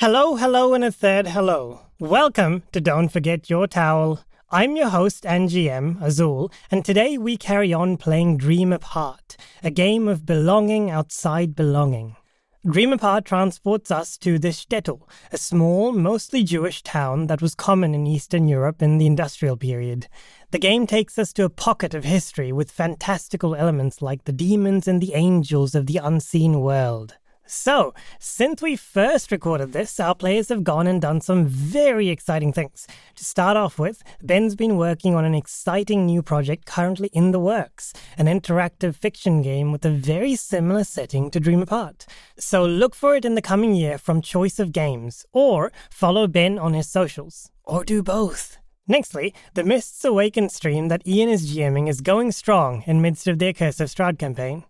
[0.00, 1.80] Hello, hello, and a third hello.
[1.98, 4.20] Welcome to Don't Forget Your Towel.
[4.48, 9.72] I'm your host and GM, Azul, and today we carry on playing Dream Apart, a
[9.72, 12.14] game of belonging outside belonging.
[12.64, 15.00] Dream Apart transports us to the Shtetl,
[15.32, 20.06] a small, mostly Jewish town that was common in Eastern Europe in the industrial period.
[20.52, 24.86] The game takes us to a pocket of history with fantastical elements like the demons
[24.86, 27.16] and the angels of the unseen world.
[27.50, 32.52] So, since we first recorded this, our players have gone and done some very exciting
[32.52, 32.86] things.
[33.16, 37.40] To start off with, Ben's been working on an exciting new project currently in the
[37.40, 42.04] works an interactive fiction game with a very similar setting to Dream Apart.
[42.36, 46.58] So, look for it in the coming year from Choice of Games, or follow Ben
[46.58, 48.58] on his socials, or do both.
[48.90, 53.38] Nextly, the Mists Awaken stream that Ian is GMing is going strong in midst of
[53.38, 54.64] their Curse of Strahd campaign.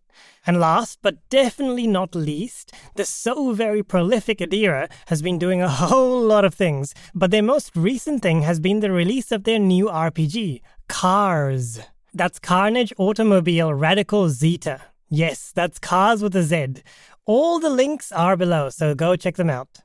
[0.46, 5.68] And last, but definitely not least, the so very prolific Adira has been doing a
[5.68, 9.58] whole lot of things, but their most recent thing has been the release of their
[9.58, 11.84] new RPG, CARZ.
[12.14, 14.80] That's Carnage Automobile Radical Zeta.
[15.10, 16.82] Yes, that's cars with a Z.
[17.24, 19.80] All the links are below, so go check them out.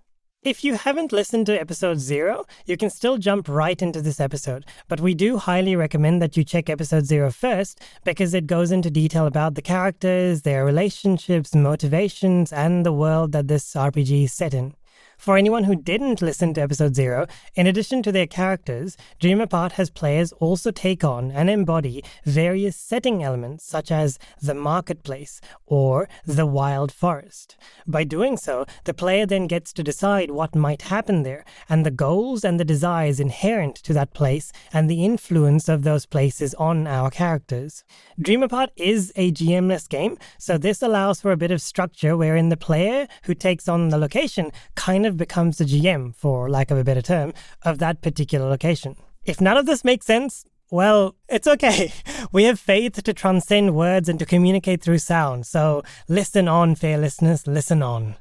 [0.46, 4.66] If you haven't listened to episode zero, you can still jump right into this episode,
[4.90, 8.92] but we do highly recommend that you check episode zero first because it goes into
[8.92, 14.54] detail about the characters, their relationships, motivations, and the world that this RPG is set
[14.54, 14.76] in.
[15.18, 19.74] For anyone who didn't listen to episode 0, in addition to their characters, Dream Apart
[19.74, 26.10] has players also take on and embody various setting elements such as the marketplace or
[26.26, 27.56] the wild forest.
[27.88, 31.92] By doing so, the player then gets to decide what might happen there and the
[31.92, 36.86] goals and the desires inherent to that place and the influence of those places on
[36.86, 37.84] our characters.
[38.20, 42.50] Dream Apart is a GMless game, so this allows for a bit of structure wherein
[42.50, 46.78] the player who takes on the location kind of becomes the GM, for lack of
[46.78, 47.34] a better term,
[47.64, 48.96] of that particular location.
[49.26, 51.94] If none of this makes sense, well, it's okay.
[52.32, 56.98] We have faith to transcend words and to communicate through sound, so listen on, fair
[56.98, 58.16] listeners, listen on.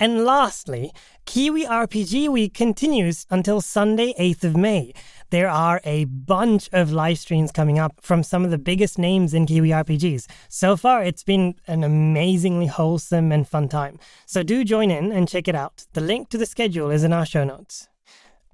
[0.00, 0.92] And lastly,
[1.26, 4.94] Kiwi RPG Week continues until Sunday, 8th of May.
[5.30, 9.34] There are a bunch of live streams coming up from some of the biggest names
[9.34, 10.26] in Kiwi RPGs.
[10.48, 13.98] So far, it's been an amazingly wholesome and fun time.
[14.24, 15.86] So do join in and check it out.
[15.94, 17.88] The link to the schedule is in our show notes.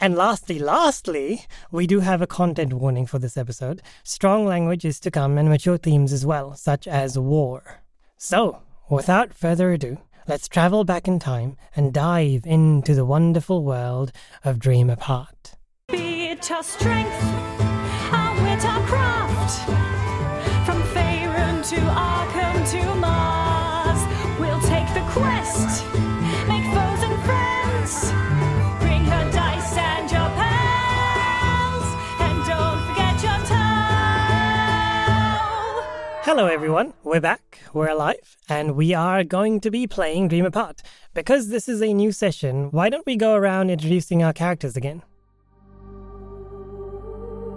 [0.00, 3.82] And lastly, lastly, we do have a content warning for this episode.
[4.03, 7.82] Strong language is to come and mature themes as well, such as war.
[8.16, 14.12] So, without further ado, let's travel back in time and dive into the wonderful world
[14.45, 15.55] of Dream Apart
[16.45, 17.23] wit, our strength,
[18.12, 19.69] our wit, our craft.
[20.67, 24.01] From Faerun to Arkham to Mars,
[24.41, 25.85] we'll take the quest,
[36.37, 36.95] Hello, everyone.
[37.05, 37.61] We're back.
[37.72, 40.83] We're alive, and we are going to be playing Dream Apart.
[41.15, 45.05] Because this is a new session, why don't we go around introducing our characters again?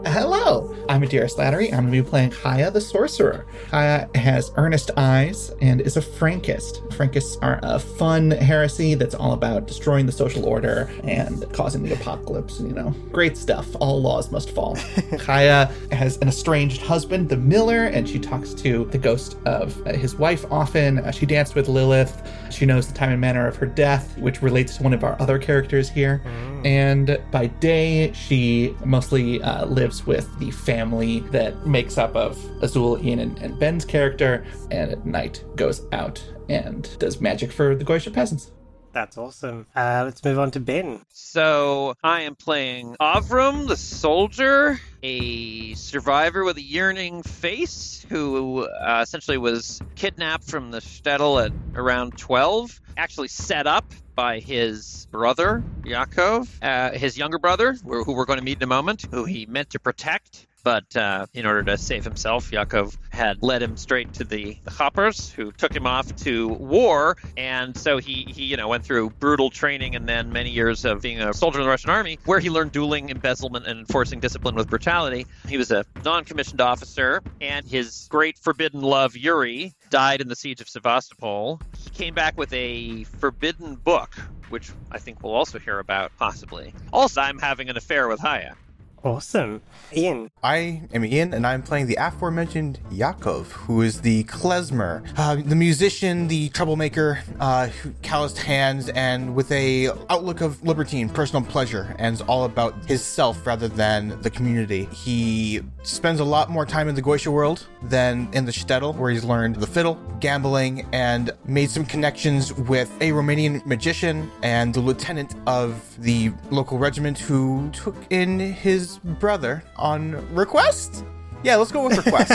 [0.10, 1.66] Hello, I'm Adira Slattery.
[1.74, 3.46] I'm going to be playing Haya the Sorcerer.
[3.72, 6.88] Haya has earnest eyes and is a Frankist.
[6.94, 11.92] Frankists are a fun heresy that's all about destroying the social order and causing the
[11.94, 12.62] apocalypse.
[12.62, 13.68] You know, great stuff.
[13.82, 14.76] All laws must fall.
[15.20, 20.16] Haya has an estranged husband, the Miller, and she talks to the ghost of his
[20.16, 21.00] wife often.
[21.00, 22.26] Uh, she danced with Lilith.
[22.50, 25.22] She knows the time and manner of her death, which relates to one of our
[25.22, 26.22] other characters here.
[26.24, 26.66] Mm.
[26.66, 33.04] And by day, she mostly uh, lives with the family that makes up of Azul,
[33.04, 37.84] Ian, and, and Ben's character, and at night goes out and does magic for the
[37.84, 38.52] Goyish peasants.
[38.98, 39.68] That's awesome.
[39.76, 41.02] Uh, let's move on to Ben.
[41.10, 49.02] So I am playing Avram, the soldier, a survivor with a yearning face who uh,
[49.04, 55.64] essentially was kidnapped from the shtetl at around 12, actually set up by his brother,
[55.86, 59.46] Yaakov, uh, his younger brother, who we're going to meet in a moment, who he
[59.46, 64.14] meant to protect but uh, in order to save himself, Yakov had led him straight
[64.16, 67.16] to the, the khappers, who took him off to war.
[67.38, 71.02] And so he, he, you know, went through brutal training and then many years of
[71.02, 74.56] being a soldier in the Russian army, where he learned dueling, embezzlement, and enforcing discipline
[74.56, 75.26] with brutality.
[75.48, 80.60] He was a non-commissioned officer, and his great forbidden love, Yuri, died in the siege
[80.60, 81.62] of Sevastopol.
[81.82, 84.16] He came back with a forbidden book,
[84.50, 86.74] which I think we'll also hear about possibly.
[86.92, 88.56] Also, I'm having an affair with Haya.
[89.04, 89.62] Awesome.
[89.96, 90.32] Ian.
[90.44, 95.56] I am Ian, and I'm playing the aforementioned Yakov, who is the klezmer, uh, the
[95.56, 97.70] musician, the troublemaker, uh,
[98.02, 103.04] calloused hands, and with a outlook of libertine, personal pleasure, and is all about his
[103.04, 104.86] self rather than the community.
[104.86, 109.12] He spends a lot more time in the Goyishe world than in the shtetl, where
[109.12, 114.80] he's learned the fiddle, gambling, and made some connections with a Romanian magician and the
[114.82, 121.04] lieutenant of the local regiment who took in his brother on request.
[121.44, 122.32] Yeah, let's go with request.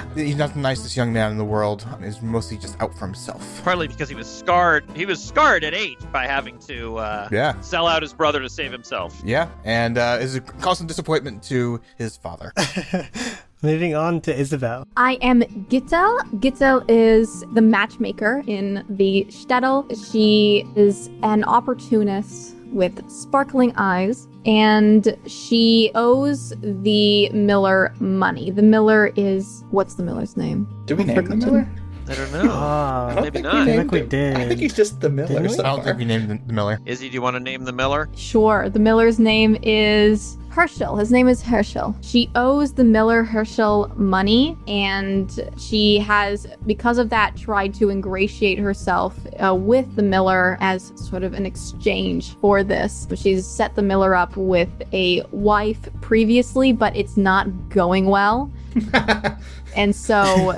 [0.14, 1.86] He's not the nicest young man in the world.
[2.02, 3.60] He's mostly just out for himself.
[3.62, 4.84] Partly because he was scarred.
[4.94, 7.60] He was scarred at eight by having to uh, Yeah.
[7.60, 9.20] sell out his brother to save himself.
[9.22, 12.52] Yeah, and uh, is a constant disappointment to his father.
[13.62, 14.86] Moving on to Isabel.
[14.96, 16.18] I am Gittel.
[16.40, 19.86] Gittel is the matchmaker in the shtetl.
[20.12, 28.50] She is an opportunist with sparkling eyes, and she owes the miller money.
[28.50, 30.66] The miller is what's the miller's name?
[30.86, 31.68] Do we name the Miller?
[32.08, 32.48] I don't know.
[32.52, 33.66] Ah, I don't Maybe think not.
[33.66, 34.36] we I think we did.
[34.36, 35.94] I think he's just the Miller so I don't think far.
[35.96, 36.78] we named the, the Miller.
[36.86, 38.08] Izzy, do you want to name the Miller?
[38.14, 38.68] Sure.
[38.70, 40.96] The miller's name is Herschel.
[40.96, 41.94] His name is Herschel.
[42.00, 48.58] She owes the miller Herschel money, and she has, because of that, tried to ingratiate
[48.58, 53.06] herself uh, with the miller as sort of an exchange for this.
[53.16, 58.50] She's set the miller up with a wife previously, but it's not going well.
[59.76, 60.54] And so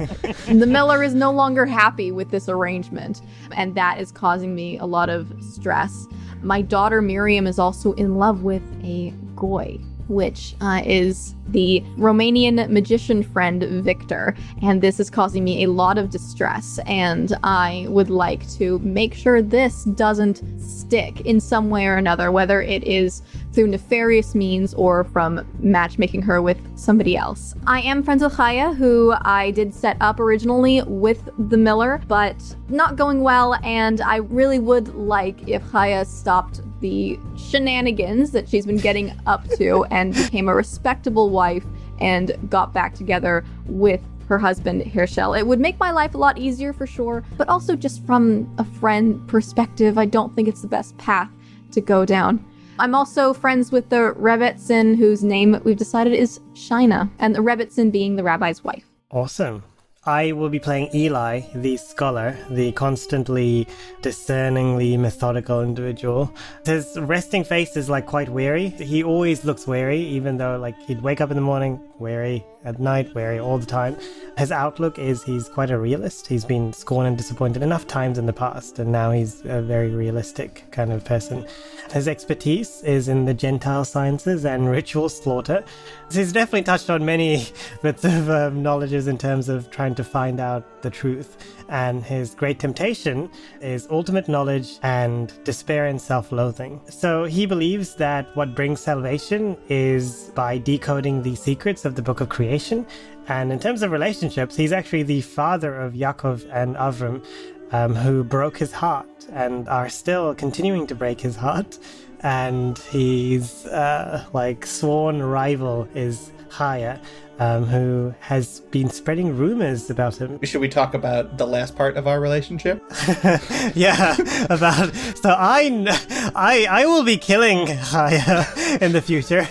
[0.47, 3.21] the miller is no longer happy with this arrangement,
[3.57, 6.07] and that is causing me a lot of stress.
[6.43, 9.79] My daughter Miriam is also in love with a goy,
[10.09, 15.99] which uh, is the Romanian magician friend Victor, and this is causing me a lot
[15.99, 16.79] of distress.
[16.87, 22.31] And I would like to make sure this doesn't stick in some way or another,
[22.31, 23.23] whether it is
[23.53, 27.55] through nefarious means or from matchmaking her with somebody else.
[27.67, 32.37] I am friends with Chaya, who I did set up originally with the Miller, but
[32.69, 38.67] not going well, and I really would like if Chaya stopped the shenanigans that she's
[38.67, 41.65] been getting up to and became a respectable wife
[42.01, 45.35] and got back together with her husband Herschel.
[45.35, 48.65] It would make my life a lot easier for sure, but also just from a
[48.65, 51.31] friend perspective, I don't think it's the best path
[51.73, 52.45] to go down.
[52.79, 57.91] I'm also friends with the Rebbitzin, whose name we've decided is Shina, and the Rebbitzin
[57.91, 58.85] being the rabbi's wife.
[59.11, 59.65] Awesome.
[60.09, 63.69] I will be playing Eli, the scholar, the constantly
[64.01, 66.33] discerningly methodical individual.
[66.65, 68.71] His resting face is like quite weary.
[68.71, 72.79] He always looks weary, even though like he'd wake up in the morning weary, at
[72.79, 73.97] night wary all the time.
[74.37, 76.27] His outlook is he's quite a realist.
[76.27, 79.91] He's been scorned and disappointed enough times in the past, and now he's a very
[79.91, 81.47] realistic kind of person.
[81.93, 85.65] His expertise is in the Gentile sciences and ritual slaughter.
[86.09, 87.47] So he's definitely touched on many
[87.83, 91.37] bits of um, knowledges in terms of trying to find out the truth.
[91.69, 93.31] And his great temptation
[93.61, 96.81] is ultimate knowledge and despair and self loathing.
[96.89, 102.21] So he believes that what brings salvation is by decoding the secrets of the book
[102.21, 102.87] of creation.
[103.27, 107.25] And in terms of relationships, he's actually the father of Yaakov and Avram,
[107.73, 111.79] um, who broke his heart and are still continuing to break his heart.
[112.21, 117.01] And his uh, like sworn rival is Haya,
[117.39, 120.41] um, who has been spreading rumors about him.
[120.43, 122.83] Should we talk about the last part of our relationship?
[123.75, 124.17] yeah,
[124.51, 125.87] about so I,
[126.35, 128.45] I, I will be killing Haya
[128.81, 129.47] in the future.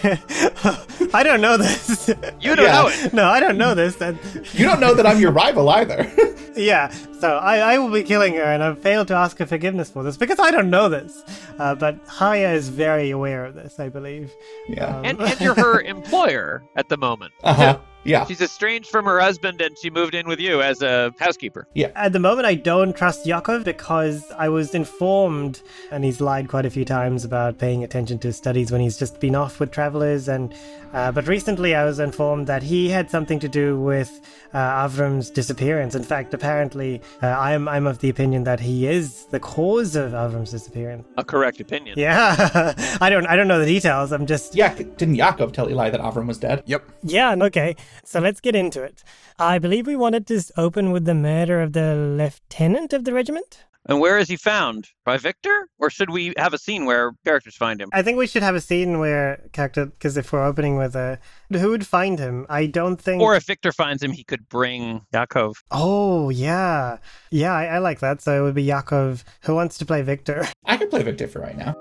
[1.14, 2.08] I don't know this.
[2.40, 2.72] You don't Yeah.
[2.82, 3.14] know it.
[3.14, 4.00] no, I don't know this.
[4.02, 4.18] And
[4.54, 6.10] You don't know that I'm your rival either.
[6.56, 9.90] yeah, so I, I will be killing her, and I've failed to ask her forgiveness
[9.90, 11.24] for this because I don't know this.
[11.60, 14.32] Uh, but Haya is very aware of this, I believe.
[14.68, 15.02] yeah.
[15.04, 17.34] And, and you're her employer at the moment.
[17.44, 17.80] Uh huh.
[18.08, 18.26] Yeah.
[18.26, 21.68] She's estranged from her husband and she moved in with you as a housekeeper.
[21.74, 21.92] Yeah.
[21.96, 25.62] At the moment, I don't trust Yakov because I was informed,
[25.92, 28.98] and he's lied quite a few times about paying attention to his studies when he's
[28.98, 30.28] just been off with travelers.
[30.28, 30.54] And
[30.94, 34.22] uh, but recently, I was informed that he had something to do with
[34.54, 35.96] uh, Avram's disappearance.
[35.96, 40.14] In fact, apparently, uh, I'm I'm of the opinion that he is the cause of
[40.14, 41.06] Avram's disappearance.
[41.18, 42.00] A correct opinion.
[42.00, 44.14] Yeah, I don't I don't know the details.
[44.14, 44.74] I'm just Yeah.
[44.74, 46.64] Didn't Yakov tell Eli that Avram was dead?
[46.66, 46.84] Yep.
[47.04, 47.76] Yeah, okay.
[48.06, 49.04] So let's get into it.
[49.38, 53.64] I believe we wanted to open with the murder of the lieutenant of the regiment.
[53.90, 54.90] And where is he found?
[55.06, 55.70] By Victor?
[55.80, 57.90] Or should we have a scene where characters find him?
[57.94, 61.20] I think we should have a scene where character, because if we're opening with a,
[61.50, 62.46] who would find him?
[62.50, 63.22] I don't think.
[63.22, 65.64] Or if Victor finds him, he could bring Yakov.
[65.72, 66.98] oh yeah,
[67.32, 68.22] yeah, I, I like that.
[68.22, 70.46] So it would be Yakov who wants to play Victor.
[70.66, 71.74] I could play Victor for right now.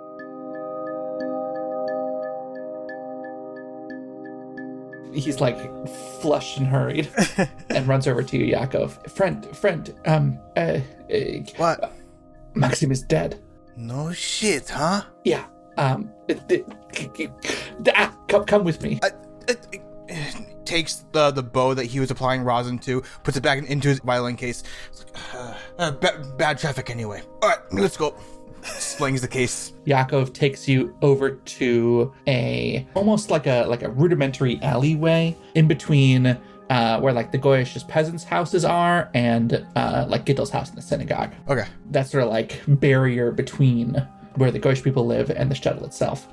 [5.16, 5.58] He's like
[6.20, 7.08] flushed and hurried
[7.70, 8.99] and runs over to you, Yakov.
[9.12, 10.78] Friend, friend, um, uh,
[11.12, 11.16] uh,
[11.56, 11.92] What?
[12.54, 13.40] Maxim is dead.
[13.76, 15.02] No shit, huh?
[15.25, 15.44] Yeah.
[15.78, 16.11] Um.
[17.94, 18.99] ah, come, come with me.
[19.02, 19.11] Uh,
[19.49, 19.82] it-
[20.64, 24.00] takes the the bow that he was applying rosin to, puts it back into his
[24.00, 24.64] violin case.
[24.90, 27.23] It's like, uh, uh, ba- bad traffic anyway.
[27.42, 28.16] All right, let's go.
[28.66, 29.73] Slings the case.
[29.85, 36.38] Yakov takes you over to a almost like a like a rudimentary alleyway in between
[36.70, 40.82] uh, where like the Goyish peasants' houses are and uh, like Gittel's house and the
[40.82, 41.32] synagogue.
[41.49, 41.66] Okay.
[41.90, 43.94] that's sort of like barrier between
[44.35, 46.28] where the Goyish people live and the shtetl itself.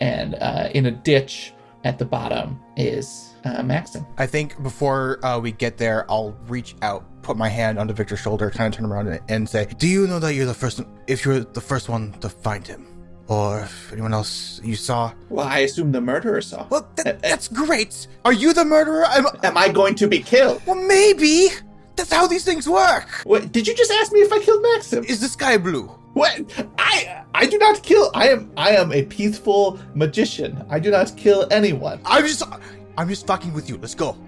[0.00, 1.52] And uh, in a ditch
[1.84, 4.06] at the bottom is uh, Maxim.
[4.18, 8.20] I think before uh, we get there, I'll reach out, put my hand onto Victor's
[8.20, 10.80] shoulder, kind of turn around and, and say, "Do you know that you're the first?
[11.06, 12.86] If you're the first one to find him,
[13.28, 15.12] or if anyone else you saw?
[15.28, 16.66] Well, I assume the murderer saw.
[16.70, 18.06] Well, that, that's great.
[18.24, 19.04] Are you the murderer?
[19.06, 20.62] I'm, Am I going to be killed?
[20.66, 21.48] well, maybe.
[21.94, 23.06] That's how these things work.
[23.24, 25.04] What, did you just ask me if I killed Maxim?
[25.04, 25.88] Is the sky blue?
[26.14, 26.40] What?
[26.78, 28.10] I I do not kill.
[28.14, 30.64] I am I am a peaceful magician.
[30.70, 32.00] I do not kill anyone.
[32.04, 32.42] I'm just,
[32.98, 33.78] I'm just fucking with you.
[33.78, 34.16] Let's go.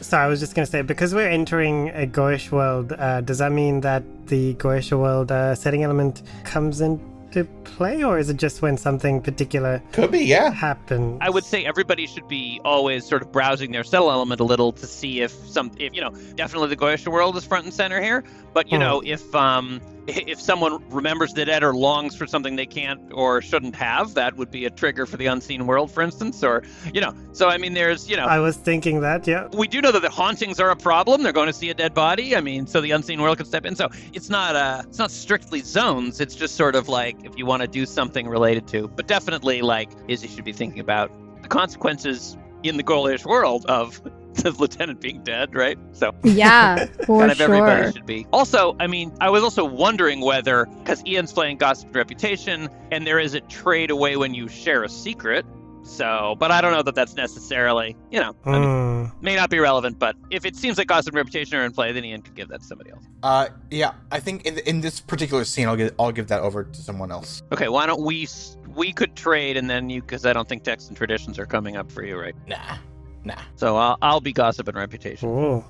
[0.00, 3.38] So I was just going to say, because we're entering a Goyish world, uh, does
[3.38, 7.44] that mean that the Goyish world uh, setting element comes into
[7.80, 10.50] play, or is it just when something particular Could be, yeah.
[10.50, 11.16] happens?
[11.22, 14.70] I would say everybody should be always sort of browsing their settle element a little
[14.72, 18.02] to see if some, if you know, definitely the Goyish world is front and center
[18.02, 18.22] here.
[18.52, 18.82] But you Hmm.
[18.84, 23.40] know, if um, if someone remembers the dead or longs for something they can't or
[23.40, 26.42] shouldn't have, that would be a trigger for the unseen world, for instance.
[26.44, 29.46] Or you know, so I mean, there's you know, I was thinking that, yeah.
[29.56, 31.22] we do know that the hauntings are a problem.
[31.22, 32.36] They're going to see a dead body.
[32.36, 33.74] I mean, so the unseen world can step in.
[33.76, 36.20] So it's not uh it's not strictly zones.
[36.20, 38.88] It's just sort of like if you want to do something related to.
[38.88, 41.10] But definitely like Izzy should be thinking about
[41.42, 44.02] the consequences in the Goyish world of
[44.34, 45.78] the lieutenant being dead, right?
[45.92, 48.26] So Yeah, for kind of everybody should be.
[48.32, 53.18] Also, I mean, I was also wondering whether because Ian's playing Gossip Reputation, and there
[53.18, 55.44] is a trade away when you share a secret.
[55.82, 59.24] So, but I don't know that that's necessarily, you know, I mean, Hmm.
[59.24, 61.90] may not be relevant, but if it seems like Gossip and Reputation are in play,
[61.92, 63.04] then Ian could give that to somebody else.
[63.22, 63.92] Uh, yeah.
[64.12, 67.10] I think in in this particular scene, I'll give I'll give that over to someone
[67.10, 67.42] else.
[67.52, 68.28] Okay, why don't we
[68.74, 71.76] we could trade and then you because I don't think texts and traditions are coming
[71.76, 72.34] up for you, right?
[72.46, 72.76] Nah,
[73.24, 73.34] nah.
[73.56, 75.28] So I'll I'll be Gossip and Reputation.
[75.28, 75.64] Ooh.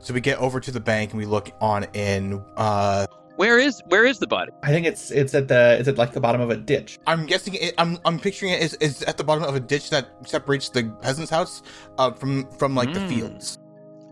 [0.00, 2.42] So we get over to the bank and we look on in.
[2.56, 3.06] Uh,
[3.42, 4.52] Where is where is the body?
[4.62, 7.00] I think it's it's at the it's at like the bottom of a ditch.
[7.08, 7.74] I'm guessing it.
[7.76, 10.84] I'm I'm picturing it is is at the bottom of a ditch that separates the
[11.02, 11.64] peasant's house,
[11.98, 13.08] uh, from from like the Mm.
[13.08, 13.58] fields.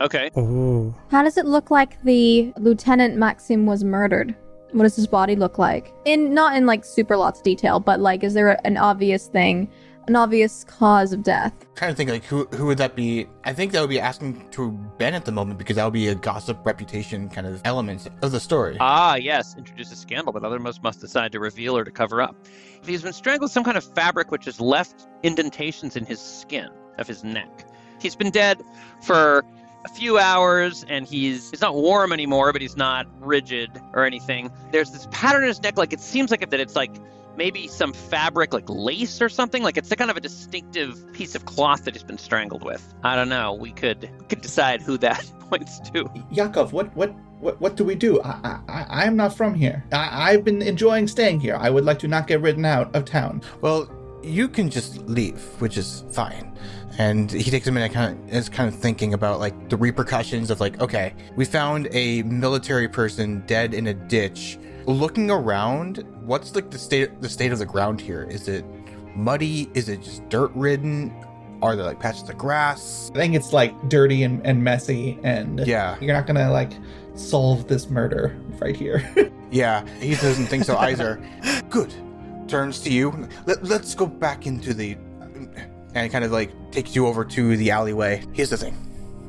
[0.00, 0.92] Okay, Ooh.
[1.12, 4.34] How does it look like the Lieutenant Maxim was murdered?
[4.72, 5.92] What does his body look like?
[6.06, 9.70] In not in like super lots of detail, but like, is there an obvious thing,
[10.10, 11.54] an obvious cause of death?
[11.60, 13.26] I'm trying to think like who who would that be?
[13.44, 16.08] I think that would be asking to Ben at the moment because that would be
[16.08, 18.76] a gossip reputation kind of element of the story.
[18.80, 19.56] Ah, yes.
[19.56, 22.36] Introduce a scandal that othermost must decide to reveal or to cover up.
[22.84, 26.70] He's been strangled with some kind of fabric which has left indentations in his skin
[26.98, 27.64] of his neck.
[28.00, 28.60] He's been dead
[29.02, 29.44] for
[29.84, 34.50] a few hours and he's he's not warm anymore, but he's not rigid or anything.
[34.72, 36.96] There's this pattern in his neck, like it seems like that it's like
[37.40, 39.62] maybe some fabric like lace or something.
[39.62, 42.82] Like it's a kind of a distinctive piece of cloth that he's been strangled with.
[43.02, 43.54] I don't know.
[43.54, 46.06] We could we could decide who that points to.
[46.30, 48.20] Yakov, what what what what do we do?
[48.20, 49.82] I I I I am not from here.
[49.90, 51.56] I I've been enjoying staying here.
[51.56, 53.40] I would like to not get ridden out of town.
[53.62, 53.88] Well,
[54.22, 56.54] you can just leave, which is fine.
[56.98, 60.50] And he takes a minute, kind of is kind of thinking about like the repercussions
[60.50, 64.58] of like, okay, we found a military person dead in a ditch.
[64.86, 68.22] Looking around, what's like the state the state of the ground here?
[68.30, 68.64] Is it
[69.16, 69.68] muddy?
[69.74, 71.12] Is it just dirt ridden?
[71.60, 73.10] Are there like patches of grass?
[73.14, 75.96] I think it's like dirty and, and messy and Yeah.
[76.00, 76.72] you're not gonna like
[77.14, 79.02] solve this murder right here.
[79.52, 81.20] Yeah, he doesn't think so either.
[81.70, 81.92] Good.
[82.46, 83.28] Turns to you.
[83.46, 84.96] Let, let's go back into the.
[85.92, 88.22] And kind of like takes you over to the alleyway.
[88.32, 88.76] Here's the thing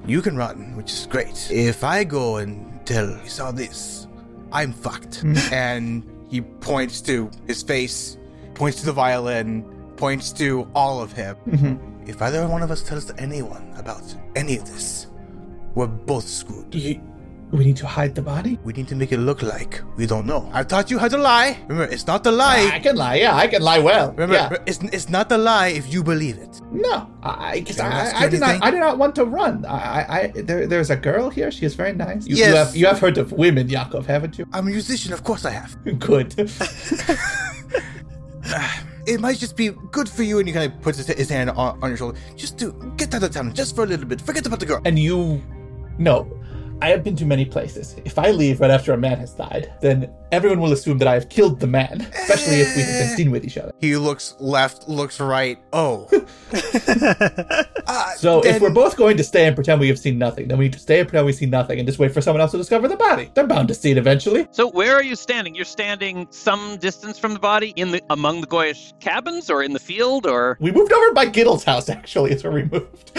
[0.06, 1.50] you can run, which is great.
[1.50, 4.06] If I go and tell you saw this,
[4.52, 5.24] I'm fucked.
[5.24, 5.52] Mm.
[5.52, 8.18] and he points to his face,
[8.56, 9.64] points to the violin,
[9.98, 11.36] points to all of him.
[11.48, 11.78] Mhm.
[12.08, 14.02] If either one of us tells anyone about
[14.36, 15.08] any of this,
[15.76, 16.74] we're both screwed.
[16.74, 17.02] You,
[17.52, 18.58] we need to hide the body.
[18.64, 20.50] We need to make it look like we don't know.
[20.54, 21.58] I taught you how to lie.
[21.68, 22.72] Remember, it's not the lie.
[22.74, 23.16] I can lie.
[23.16, 24.12] Yeah, I can lie well.
[24.12, 24.56] Remember, yeah.
[24.66, 26.62] it's it's not the lie if you believe it.
[26.72, 28.64] No, I, I, 'cause I ask I, I do not.
[28.64, 29.66] I do not want to run.
[29.66, 31.52] I, I, I there, there's a girl here.
[31.52, 32.26] She is very nice.
[32.26, 32.68] You, you Yes.
[32.68, 34.48] have, you have heard of women, Yakov, haven't you?
[34.54, 35.78] I'm a musician, of course I have.
[36.00, 36.34] Good.
[39.06, 40.40] it might just be good for you.
[40.40, 42.18] And he kind of puts his, his hand on, on your shoulder.
[42.36, 44.22] Just to get out of town, just for a little bit.
[44.22, 44.82] Forget about the girl.
[44.86, 45.42] And you
[45.98, 46.32] know,
[46.82, 47.96] I have been to many places.
[48.06, 51.14] If I leave right after a man has died, then everyone will assume that I
[51.14, 53.72] have killed the man, especially if we have been seen with each other.
[53.80, 55.60] He looks left, looks right.
[55.74, 56.10] Oh.
[57.88, 60.58] Uh, So if we're both going to stay and pretend we have seen nothing, then
[60.58, 62.52] we need to stay and pretend we see nothing and just wait for someone else
[62.52, 63.30] to discover the body.
[63.34, 64.48] They're bound to see it eventually.
[64.52, 65.56] So where are you standing?
[65.56, 69.74] You're standing some distance from the body in the among the Goyish cabins or in
[69.74, 73.12] the field or We moved over by Gittel's house, actually, is where we moved.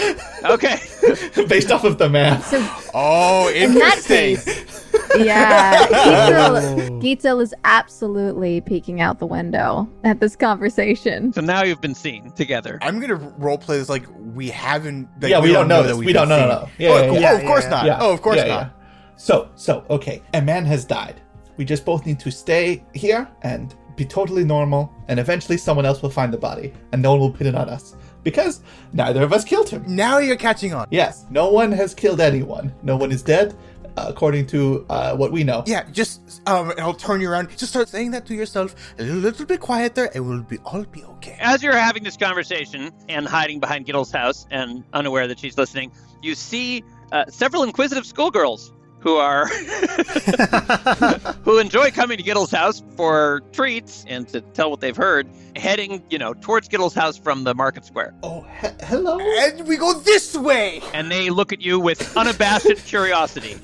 [0.45, 0.79] Okay.
[1.47, 2.41] Based off of the map.
[2.43, 2.57] So
[2.93, 4.37] Oh, in that interesting.
[4.37, 4.82] case,
[5.17, 11.33] yeah, Gittel, Gittel is absolutely peeking out the window at this conversation.
[11.33, 12.77] So now you've been seen together.
[12.81, 15.07] I'm gonna role play this like we haven't.
[15.21, 15.95] Like, Yeah, we don't know this.
[15.95, 16.69] we've We don't been know, no, seen.
[16.69, 16.69] no.
[16.77, 17.31] Yeah, oh, yeah, of- yeah.
[17.31, 17.85] oh, of course Yeah, not.
[17.85, 17.97] Yeah.
[18.01, 18.61] Oh, of course Yeah, not.
[18.61, 18.69] yeah.
[19.15, 20.21] So, so, okay.
[20.33, 21.21] A man has died.
[21.57, 26.01] We just both need to stay here and be totally normal, and eventually someone else
[26.01, 27.95] will find the body, and no one will pin it on us.
[28.23, 28.61] Because
[28.93, 29.83] neither of us killed him.
[29.85, 30.87] Now you're catching on.
[30.89, 32.73] Yes, no one has killed anyone.
[32.81, 33.53] No one is dead,
[33.97, 35.63] according to uh, what we know.
[35.65, 37.49] Yeah, just um, I'll turn you around.
[37.51, 41.03] Just start saying that to yourself a little bit quieter, and we'll be all be
[41.03, 41.37] okay.
[41.39, 45.91] As you're having this conversation and hiding behind Gittel's house and unaware that she's listening,
[46.21, 48.72] you see uh, several inquisitive schoolgirls
[49.03, 49.47] who are
[51.43, 56.01] who enjoy coming to Gittel's house for treats and to tell what they've heard, heading,
[56.09, 58.13] you know, towards Gittel's house from the market square.
[58.23, 59.19] Oh, he- hello.
[59.19, 60.81] And we go this way.
[60.93, 63.57] And they look at you with unabashed curiosity.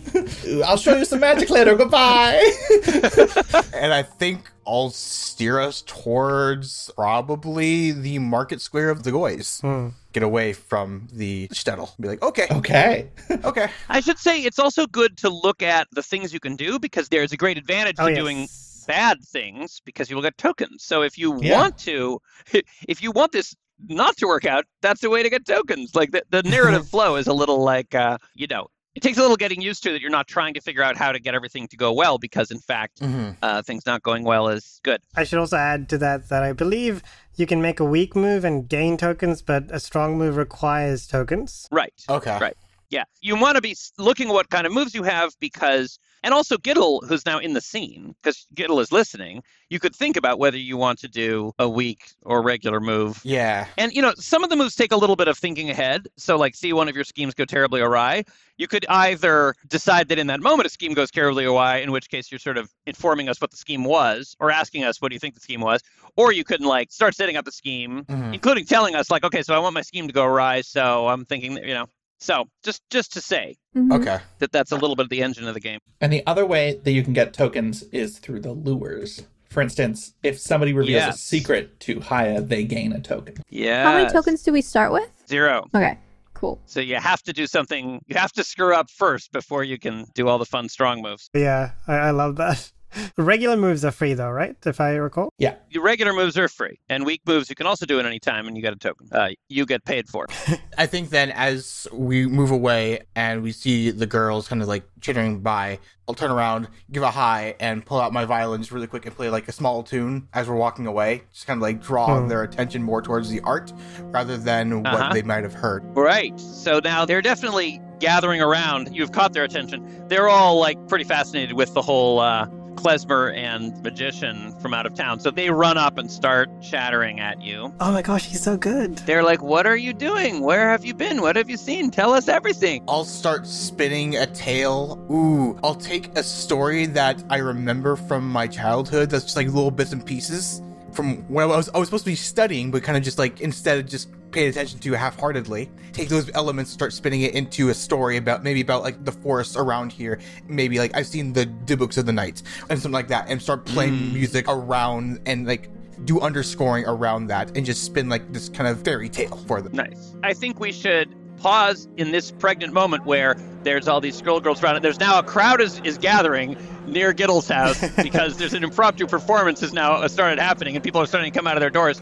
[0.65, 1.75] I'll show you some magic later.
[1.75, 2.43] Goodbye.
[3.73, 9.61] And I think I'll steer us towards probably the market square of the Goys.
[9.61, 9.89] Hmm.
[10.13, 11.91] Get away from the shtetl.
[11.99, 13.09] Be like, okay, okay.
[13.43, 13.69] okay.
[13.89, 17.09] I should say it's also good to look at the things you can do because
[17.09, 18.17] there's a great advantage Oh, to yes.
[18.19, 18.47] doing
[18.87, 20.83] bad things because you will get tokens.
[20.83, 21.61] So if you Yeah.
[21.61, 22.19] want to,
[22.87, 23.55] if you want this
[23.87, 25.93] not to work out, that's the way to get tokens.
[25.93, 28.67] Like the, the narrative flow is a little like, uh, you know,
[28.99, 31.13] it takes a little getting used to that you're not trying to figure out how
[31.13, 33.37] to get everything to go well because in fact, Mhm.
[33.41, 35.01] uh, things not going well is good.
[35.15, 37.01] I should also add to that that I believe
[37.37, 41.65] you can make a weak move and gain tokens, but a strong move requires tokens.
[41.71, 41.93] Right.
[42.09, 42.37] Okay.
[42.41, 42.57] Right.
[42.89, 46.33] Yeah, you want to be looking at what kind of moves you have because, and
[46.33, 49.43] also Gittel, who's now in the scene, because Gittel is listening.
[49.69, 53.21] You could think about whether you want to do a weak or regular move.
[53.23, 53.67] Yeah.
[53.77, 56.07] And you know, some of the moves take a little bit of thinking ahead.
[56.17, 58.23] So, like, see one of your schemes go terribly awry.
[58.57, 62.09] You could either decide that in that moment a scheme goes terribly awry, in which
[62.09, 65.15] case you're sort of informing us what the scheme was, or asking us what do
[65.15, 65.81] you think the scheme was,
[66.15, 68.33] or you could like start setting up the scheme, Mhm.
[68.33, 71.23] including telling us like, okay, so I want my scheme to go awry, so I'm
[71.25, 71.85] thinking, that, you know,
[72.19, 73.93] so just just to say Mhm.
[73.93, 74.19] Okay.
[74.39, 75.79] that that's a little bit of the engine of the game.
[76.01, 79.23] And the other way that you can get tokens is through the lures.
[79.49, 83.35] For instance, if somebody reveals a secret to Haya, they gain a token.
[83.49, 83.83] Yeah.
[83.83, 85.09] How many tokens do we start with?
[85.27, 85.65] Zero.
[85.73, 85.97] Okay,
[86.35, 86.59] cool.
[86.67, 87.99] So you have to do something.
[88.07, 91.29] You have to screw up first before you can do all the fun strong moves.
[91.33, 92.71] Yeah, I, I love that.
[93.17, 94.55] Regular moves are free though, right?
[94.65, 95.31] If I recall.
[95.37, 95.55] Yeah.
[95.69, 98.47] Your regular moves are free, and weak moves you can also do at any time,
[98.47, 99.07] and you get a token.
[99.11, 100.25] Uh, you get paid for.
[100.77, 104.83] I think then as we move away and we see the girls kind of like
[105.01, 108.87] chittering by, I'll turn around, give a hi, and pull out my violin just really
[108.87, 111.23] quick and play like a small tune as we're walking away.
[111.31, 112.27] Just kind of like draw Hmm.
[112.27, 113.71] their attention more towards the art
[114.05, 114.97] rather than Uh-huh.
[114.97, 115.83] what they might have heard.
[115.95, 116.37] Right.
[116.39, 118.95] So now they're definitely gathering around.
[118.95, 119.85] You've caught their attention.
[120.07, 122.47] They're all like pretty fascinated with the whole uh,
[122.79, 125.19] klezmer and magician from out of town.
[125.19, 127.73] So they run up and start chattering at you.
[127.79, 128.97] Oh my gosh, he's so good.
[128.99, 130.41] They're like, "What are you doing?
[130.41, 131.21] Where have you been?
[131.21, 131.91] What have you seen?
[131.91, 134.97] Tell us everything." I'll start spinning a tale.
[135.11, 139.71] Ooh, I'll take a story that I remember from my childhood that's just like little
[139.71, 140.61] bits and pieces
[140.99, 143.39] from when I was, I was supposed to be studying, but kind of just like
[143.39, 145.71] instead of just paying attention to half heartedly.
[145.93, 149.55] Take those elements, start spinning it into a story about maybe about like the forests
[149.55, 150.19] around here.
[150.47, 153.65] Maybe like I've seen the Dybbuks of the Night and something like that, and start
[153.65, 154.13] playing mm.
[154.13, 155.69] music around and like
[156.05, 159.73] do underscoring around that and just spin like this kind of fairy tale for them.
[159.73, 160.15] Nice.
[160.23, 164.63] I think we should pause in this pregnant moment where there's all these scroll girls
[164.63, 164.81] around it.
[164.81, 169.59] There's now a crowd is, is gathering near Gittel's house because there's an impromptu performance
[169.61, 172.01] has now started happening and people are starting to come out of their doors.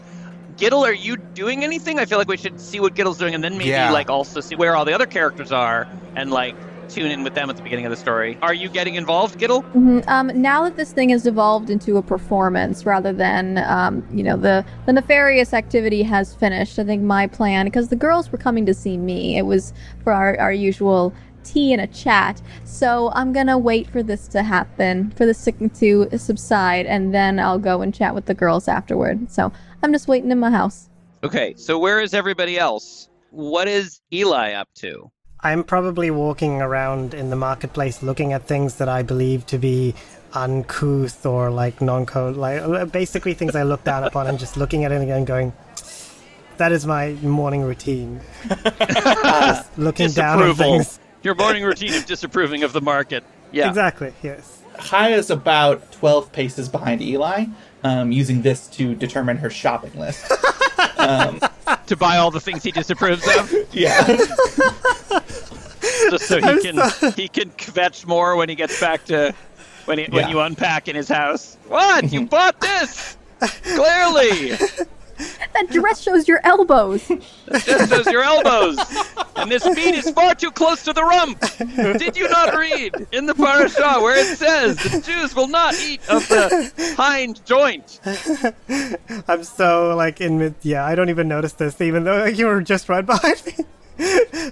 [0.56, 1.98] Giddle, are you doing anything?
[1.98, 3.90] I feel like we should see what Gittel's doing and then maybe Yeah.
[3.92, 6.54] like also see where all the other characters are and like
[6.88, 8.38] tune in with them at the beginning of the story.
[8.42, 9.62] Are you getting involved, Gittel?
[9.72, 10.06] Mhm.
[10.08, 14.36] Um, now that this thing has evolved into a performance rather than, um, you know,
[14.36, 18.66] the, the nefarious activity has finished, I think my plan, because the girls were coming
[18.66, 19.72] to see me, it was
[20.02, 21.12] for our, our usual
[21.44, 22.42] tea and a chat.
[22.64, 25.68] So I'm going to wait for this to happen, for this to,
[26.06, 29.30] to subside, and then I'll go and chat with the girls afterward.
[29.30, 30.90] So I'm just waiting in my house.
[31.24, 33.08] Okay, so where is everybody else?
[33.30, 35.10] What is Eli up to?
[35.40, 39.94] I'm probably walking around in the marketplace looking at things that I believe to be
[40.34, 44.84] uncouth or like non-code, like uh, basically things I look down upon and just looking
[44.84, 45.52] at it and going,
[46.56, 48.20] that is my morning routine.
[49.76, 50.54] Looking down on Disapproval.
[50.54, 50.98] things.
[51.22, 53.22] Your morning routine of disapproving of the market.
[53.52, 53.68] Yeah.
[53.68, 54.60] Exactly, yes.
[54.92, 57.46] is about 12 paces behind Eli,
[57.84, 60.30] um, using this to determine her shopping list.
[61.86, 64.06] To buy all the things he disapproves of, yeah.
[66.10, 69.34] just so he can he can kvetch more when he gets back to
[69.84, 71.56] when he, when you unpack in his house.
[71.66, 72.12] What?
[72.12, 73.16] You bought this?
[73.40, 74.52] Clearly,
[75.54, 77.06] That dress shows your elbows.
[77.08, 78.78] That dress shows your elbows,
[79.36, 81.40] and this meat is far too close to the rump.
[81.98, 86.00] Did you not read in the parasha where it says the Jews will not eat
[86.08, 88.00] of the hind joint?
[89.28, 90.54] I'm so like in mid.
[90.62, 93.64] Yeah, I don't even notice this, even though you were just right behind me.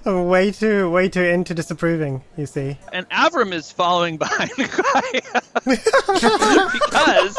[0.05, 2.23] I'm way too, way too into disapproving.
[2.37, 5.43] You see, And Avram is following behind Chaya
[6.73, 7.37] because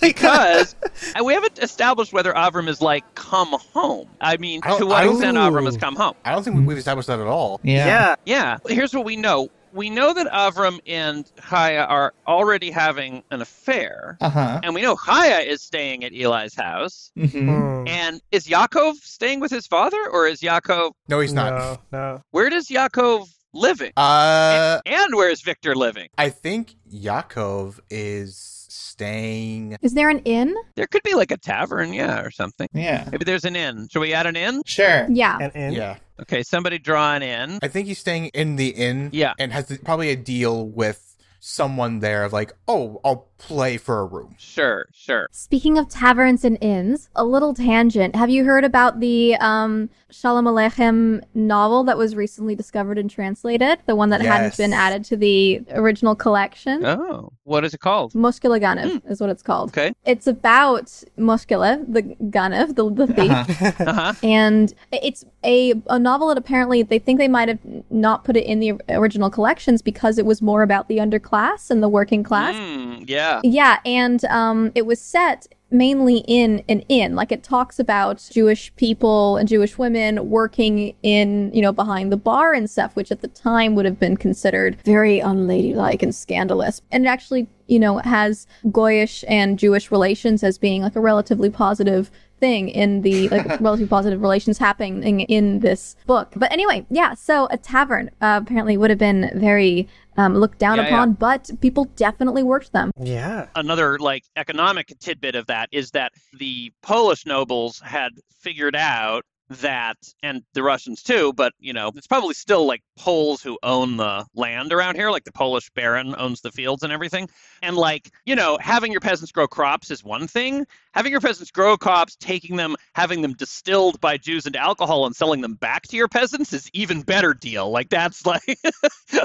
[0.00, 0.76] because
[1.14, 4.08] and we haven't established whether Avram is like come home.
[4.20, 6.14] I mean, I to what extent Avram has come home?
[6.24, 7.60] I don't think we've established that at all.
[7.62, 7.86] Yeah.
[7.86, 8.58] yeah, Yeah.
[8.74, 9.48] Here's what we know.
[9.74, 14.16] We know that Avram and Chaya are already having an affair.
[14.20, 14.60] Uh huh.
[14.62, 17.10] And we know Chaya is staying at Eli's house.
[17.16, 17.88] hmm Hmm.
[17.88, 19.98] And is Yaakov staying with his father?
[20.12, 20.92] Or is Yaakov.
[21.08, 21.52] No, he's not.
[21.52, 22.22] no, no.
[22.30, 23.92] Where does Yaakov living?
[23.96, 26.08] Uh, and where is Victor living?
[26.16, 29.76] I think Yakov is staying.
[29.82, 30.54] Is there an inn?
[30.76, 32.68] There could be like a tavern, yeah, or something.
[32.72, 33.08] Yeah.
[33.10, 33.88] Maybe there's an inn.
[33.90, 34.62] Should we add an inn?
[34.66, 35.06] Sure.
[35.10, 35.38] Yeah.
[35.40, 35.72] And in.
[35.72, 37.58] Yeah, Okay, somebody draw an inn.
[37.62, 39.10] I think he's staying in the inn.
[39.12, 39.34] Yeah.
[39.38, 44.04] and has probably a deal with someone there of like, oh, I'll play for a
[44.04, 44.34] room.
[44.38, 45.28] Sure, sure.
[45.30, 48.16] Speaking of taverns and inns, a little tangent.
[48.16, 53.80] Have you heard about the um, Shalom Aleichem novel that was recently discovered and translated?
[53.86, 56.84] The one that hadn't been added to the original collection?
[56.84, 58.12] Oh, what is it called?
[58.14, 59.70] Moshkele Ganev is what it's called.
[59.70, 59.92] Okay.
[60.04, 60.86] It's about
[61.18, 63.30] Moshkele, the Ganev, the, the thief.
[63.30, 63.72] Uh-huh.
[63.94, 64.14] Uh-huh.
[64.22, 67.58] and it's a, a novel that apparently they think they might have
[67.90, 71.82] not put it in the original collections because it was more about the underclass and
[71.82, 72.54] the working class.
[72.54, 73.33] Mm, yeah.
[73.42, 77.16] Yeah, and um, it was set mainly in an inn.
[77.16, 82.16] Like it talks about Jewish people and Jewish women working in, you know, behind the
[82.16, 86.80] bar and stuff, which at the time would have been considered very unladylike and scandalous.
[86.92, 91.50] And it actually, you know, has Goyish and Jewish relations as being like a relatively
[91.50, 96.32] positive thing in the like relatively positive relations happening in this book.
[96.36, 97.14] But anyway, yeah.
[97.14, 101.50] So a tavern uh, apparently would have been very um, looked down Yeah, upon, but
[101.60, 102.90] people definitely worked them.
[103.00, 103.48] Yeah.
[103.54, 109.96] Another like economic tidbit of that is that the Polish nobles had figured out that
[110.22, 114.24] and the Russians too, but you know, it's probably still like Poles who own the
[114.34, 117.28] land around here, like the Polish baron owns the fields and everything.
[117.62, 120.66] And like, you know, having your peasants grow crops is one thing.
[120.92, 125.14] Having your peasants grow crops, taking them, having them distilled by Jews into alcohol and
[125.14, 127.70] selling them back to your peasants is even better deal.
[127.70, 128.46] Like that's like,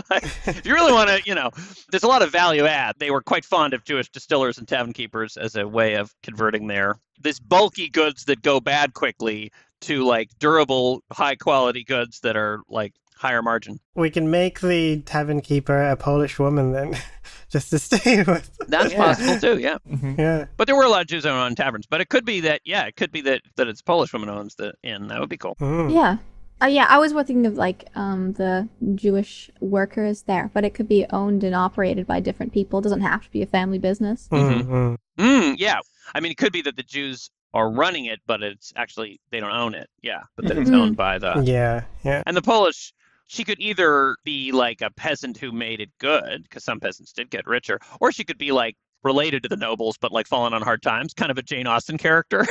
[0.09, 1.51] like if you really want to, you know,
[1.91, 2.95] there's a lot of value add.
[2.99, 6.67] They were quite fond of Jewish distillers and tavern keepers as a way of converting
[6.67, 12.35] their this bulky goods that go bad quickly to like durable, high quality goods that
[12.35, 13.79] are like higher margin.
[13.95, 16.95] We can make the tavern keeper a Polish woman then,
[17.49, 18.49] just to stay with.
[18.67, 18.97] That's Yeah.
[18.97, 19.77] possible too, yeah.
[20.17, 20.45] Yeah.
[20.55, 21.85] But there were a lot of Jews who own taverns.
[21.85, 24.55] But it could be that, yeah, it could be that that it's Polish woman owns
[24.55, 25.07] the inn.
[25.07, 25.55] That would be cool.
[25.59, 25.93] Mm.
[25.93, 26.17] Yeah.
[26.61, 30.89] Uh, yeah, I was thinking of like um, the Jewish workers there, but it could
[30.89, 32.79] be owned and operated by different people.
[32.79, 34.27] It doesn't have to be a family business.
[34.29, 34.97] Mm, mm.
[35.17, 35.79] Mm, yeah.
[36.13, 39.39] I mean, it could be that the Jews are running it, but it's actually they
[39.39, 39.89] don't own it.
[40.01, 40.75] Yeah, but that it's Mhm.
[40.75, 41.85] owned by the Yeah.
[42.03, 42.23] Yeah.
[42.25, 42.93] And the Polish,
[43.27, 47.29] she could either be like a peasant who made it good, because some peasants did
[47.29, 50.61] get richer, or she could be like related to the nobles, but like fallen on
[50.61, 52.39] hard times, kind of a Jane Austen character.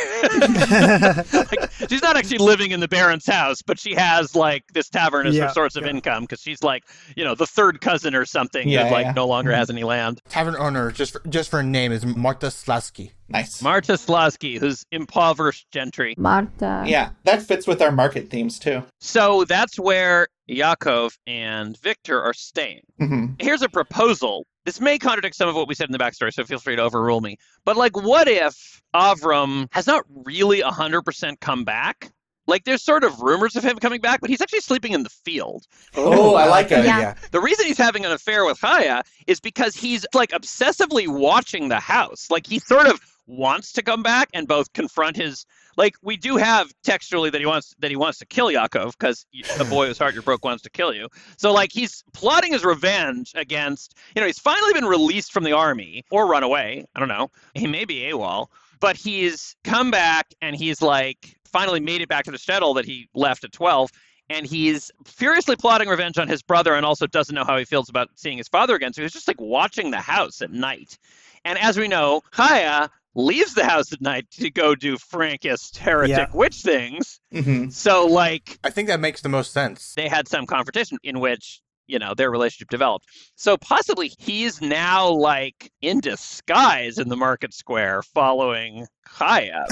[1.32, 5.26] like, she's not actually living in the Baron's house, but she has like this tavern
[5.26, 6.84] as Yeah, her source of income because she's like,
[7.16, 9.12] you know, the third cousin or something Yeah, who like yeah.
[9.12, 10.20] no longer has any land.
[10.28, 13.12] Tavern owner, just for, just for a name, is Marta Slasky.
[13.30, 13.60] Nice.
[13.60, 16.14] Marta Slasky, who's impoverished gentry.
[16.16, 16.84] Marta.
[16.86, 18.82] yeah, that fits with our market themes too.
[19.00, 22.80] So that's where Yakov and Victor are staying.
[22.98, 24.46] hmm here's a proposal.
[24.68, 26.82] This may contradict some of what we said in the backstory, so feel free to
[26.82, 27.38] overrule me.
[27.64, 32.12] But like, what if Avram has not really hundred percent come back?
[32.46, 35.08] Like, there's sort of rumors of him coming back, but he's actually sleeping in the
[35.08, 35.64] field.
[35.96, 36.84] Oh, I oh, like it.
[36.84, 37.14] Yeah.
[37.30, 41.80] The reason he's having an affair with Chaya is because he's like obsessively watching the
[41.80, 42.30] house.
[42.30, 45.44] Like, he sort of wants to come back and both confront his
[45.76, 49.26] like we do have textually that he wants that he wants to kill Yakov because
[49.60, 51.08] a boy whose heart you broke wants to kill you.
[51.36, 55.52] So like he's plotting his revenge against you know he's finally been released from the
[55.52, 56.86] army or run away.
[56.96, 57.30] I don't know.
[57.54, 58.48] He may be AWOL,
[58.80, 62.86] but he's come back and he's like finally made it back to the shtetl that
[62.86, 63.90] he left at 12
[64.30, 67.88] and he's furiously plotting revenge on his brother and also doesn't know how he feels
[67.88, 68.92] about seeing his father again.
[68.92, 70.98] So he's just like watching the house at night.
[71.44, 76.16] And as we know, Chaya leaves the house at night to go do Frankist heretic
[76.16, 76.26] Yeah.
[76.32, 77.20] witch things.
[77.32, 77.72] Mhm.
[77.72, 79.92] So like I think that makes the most sense.
[79.96, 85.08] they had some confrontation in which you know their relationship developed so possibly he's now
[85.08, 89.64] like in disguise in the market square following chaya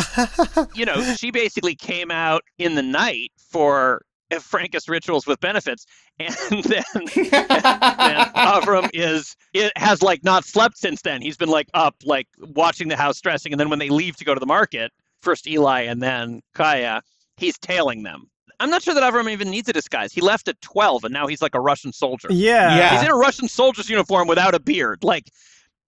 [0.75, 5.87] you know she basically came out in the night for frankist rituals with benefits
[6.19, 6.35] and
[6.65, 7.05] then then
[8.35, 11.23] Avram is it has like not slept since then.
[11.23, 14.25] He's been like up, like watching the house dressing, and then when they leave to
[14.25, 17.03] go to the market, first Eli and then Chaya,
[17.37, 18.29] he's tailing them.
[18.59, 20.13] I'm not sure that Avram even needs a disguise.
[20.15, 22.29] He left at 12, and now he's like a Russian soldier.
[22.31, 22.77] yeah.
[22.77, 22.91] Yeah.
[22.93, 25.05] He's in a Russian soldier's uniform without a beard.
[25.05, 25.31] Like,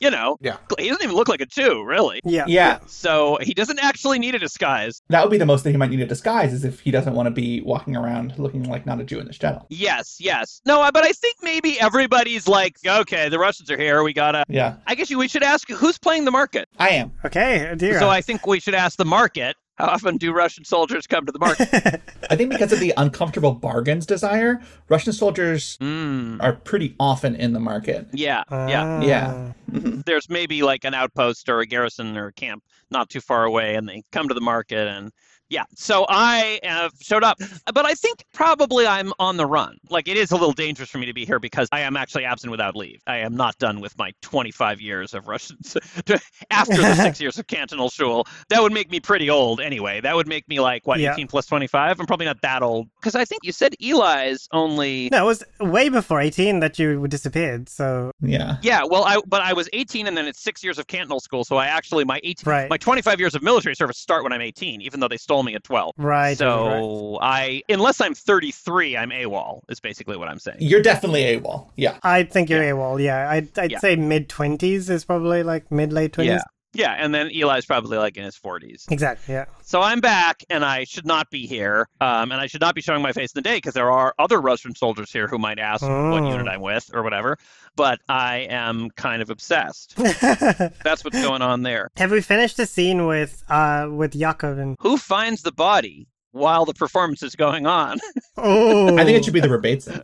[0.01, 0.57] you know, Yeah.
[0.79, 2.21] he doesn't even look like a Jew, really.
[2.25, 2.45] Yeah.
[2.47, 5.01] yeah, So he doesn't actually need a disguise.
[5.09, 7.15] that would be the most thing he might need a disguise is if he doesn't
[7.15, 9.65] want to be walking around looking like not a Jew in this shtetl.
[9.71, 10.61] Yes, yes.
[10.67, 14.03] No, but I think maybe everybody's like, okay, the Russians are here.
[14.03, 14.45] We gotta.
[14.49, 16.69] Yeah, I guess you, we should ask who's playing the market.
[16.79, 17.13] I am.
[17.25, 17.99] Okay, dear.
[17.99, 19.57] So I think we should ask the market.
[19.79, 21.69] How often do Russian soldiers come to the market?
[22.31, 27.53] I think because of the uncomfortable bargains desire, Russian soldiers mm, are pretty often in
[27.53, 28.09] the market.
[28.13, 29.01] yeah, yeah.
[29.01, 29.53] Yeah.
[29.69, 33.77] There's maybe like an outpost or a garrison or a camp not too far away,
[33.77, 35.13] and they come to the market and.
[35.51, 37.39] Yeah, so I have showed up,
[37.73, 39.79] but I think probably I'm on the run.
[39.89, 42.25] Like it is a little dangerous for me to be here because I am actually
[42.25, 43.01] absent without leave.
[43.07, 45.57] I am not done with my 25 years of Russian
[46.51, 48.27] after the six years of cantonal shul.
[48.51, 50.01] That would make me pretty old anyway.
[50.01, 51.13] That would make me like what Yeah.
[51.13, 51.99] 18 plus 25.
[52.01, 55.09] I'm probably not that old because I think you said Eli's only.
[55.11, 58.11] No, it was way before 18 that you disappeared, so.
[58.21, 58.57] Yeah.
[58.63, 61.45] Yeah, well, I but I was 18, and then it's six years of cantonal school.
[61.45, 62.71] So I actually my 18, Right.
[62.71, 65.55] my 25 years of military service start when I'm 18, even though they stole me
[65.55, 65.93] at 12.
[65.97, 66.37] Right.
[66.37, 69.61] So I, unless I'm 33, I'm AWOL.
[69.69, 70.59] Is basically what I'm saying.
[70.61, 71.71] You're definitely AWOL.
[71.77, 71.99] Yeah.
[72.03, 73.31] I think you're AWOL, yeah.
[73.31, 73.79] I'd, I'd Yeah.
[73.79, 76.25] say mid 20s is probably like mid late 20s.
[76.27, 76.43] Yeah,
[76.75, 78.91] yeah, and then Eli's probably like in his 40s.
[78.91, 79.47] Exactly, yeah.
[79.63, 82.81] So I'm back, and I should not be here, um, and I should not be
[82.81, 85.59] showing my face in the day because there are other Russian soldiers here who might
[85.59, 86.31] ask what Oh.
[86.31, 87.39] unit I'm with or whatever.
[87.77, 89.95] But I am kind of obsessed.
[89.97, 91.91] That's what's going on there.
[91.97, 96.65] Have we finished the scene with uh with Yakov and Who finds the body while
[96.65, 97.99] the performance is going on?
[98.41, 100.03] Oh I think it should be the Rebbitzin.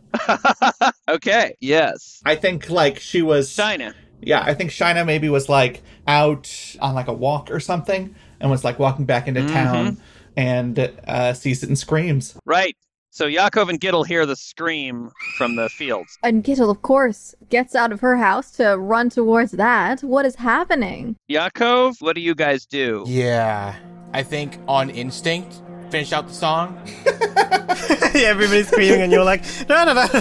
[1.09, 1.55] okay.
[1.61, 2.21] Yes.
[2.25, 3.93] I think like she was Shina.
[4.21, 8.49] Yeah, I think Shina maybe was like out on like a walk or something and
[8.49, 9.97] was like walking back into town
[10.35, 12.37] and uh, sees it and screams.
[12.45, 12.75] Right.
[13.11, 16.17] So Yakov and Gittel hear the scream from the fields.
[16.21, 20.01] And Gittel, of course, gets out of her house to run towards that.
[20.01, 21.15] What is happening?
[21.29, 23.05] Yakov, what do you guys do?
[23.07, 23.73] Yeah.
[24.13, 25.61] I think on instinct,
[25.95, 26.77] finish out the song.
[28.15, 30.01] everybody's screaming and you're like no no no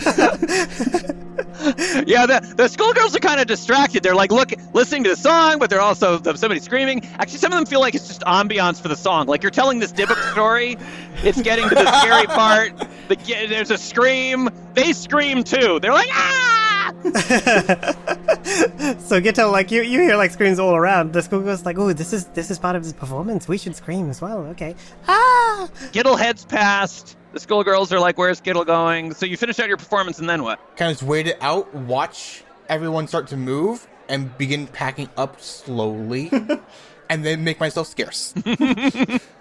[2.06, 4.02] yeah, the, the schoolgirls are kind of distracted.
[4.02, 7.04] They're like, look, listening to the song, but they're also there's somebody screaming.
[7.18, 9.26] Actually, some of them feel like it's just ambiance for the song.
[9.26, 10.76] Like you're telling this Dybbuk story,
[11.22, 12.76] it's getting to the scary part.
[13.08, 13.16] The,
[13.48, 14.50] there's a scream.
[14.74, 15.80] They scream too.
[15.80, 16.73] They're like, ah!
[18.98, 21.12] so Gittel, like you, you hear like screams all around.
[21.12, 23.46] The school goes like, "Oh, this is this is part of his performance.
[23.46, 24.74] We should scream as well." Okay.
[25.06, 25.68] Ah!
[25.92, 27.16] Gittel heads past.
[27.32, 29.12] The schoolgirls are like, where's Gittel going?
[29.12, 30.60] So you finish out your performance, and then what?
[30.76, 35.40] Kind of just wait it out, watch everyone start to move, and begin packing up
[35.40, 36.30] slowly,
[37.10, 38.32] and then make myself scarce.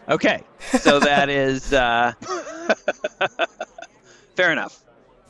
[0.09, 0.43] Okay,
[0.79, 2.11] so that is uh,
[4.35, 4.83] fair enough.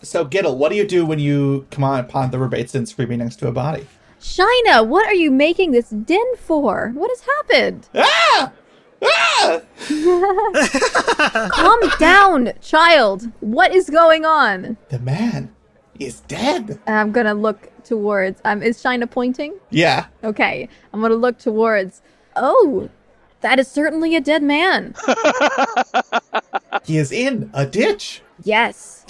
[0.04, 3.38] So, Gittel, what do you do when you come on upon the Rebbitzin screaming next
[3.38, 3.88] to a body?
[4.20, 6.92] Shina, what are you making this din for?
[6.94, 7.88] What has happened?
[7.96, 8.52] Ah!
[9.06, 9.62] Ah!
[11.54, 13.32] Calm down, child.
[13.40, 14.76] What is going on?
[14.90, 15.54] The man
[16.00, 16.80] is dead.
[16.86, 18.42] I'm gonna look towards.
[18.44, 19.54] Um, is Shina pointing?
[19.70, 20.08] Yeah.
[20.24, 22.02] Okay, I'm gonna look towards.
[22.36, 22.90] Oh,
[23.42, 24.96] that is certainly a dead man.
[26.86, 28.22] He is in a ditch.
[28.44, 29.06] Yes.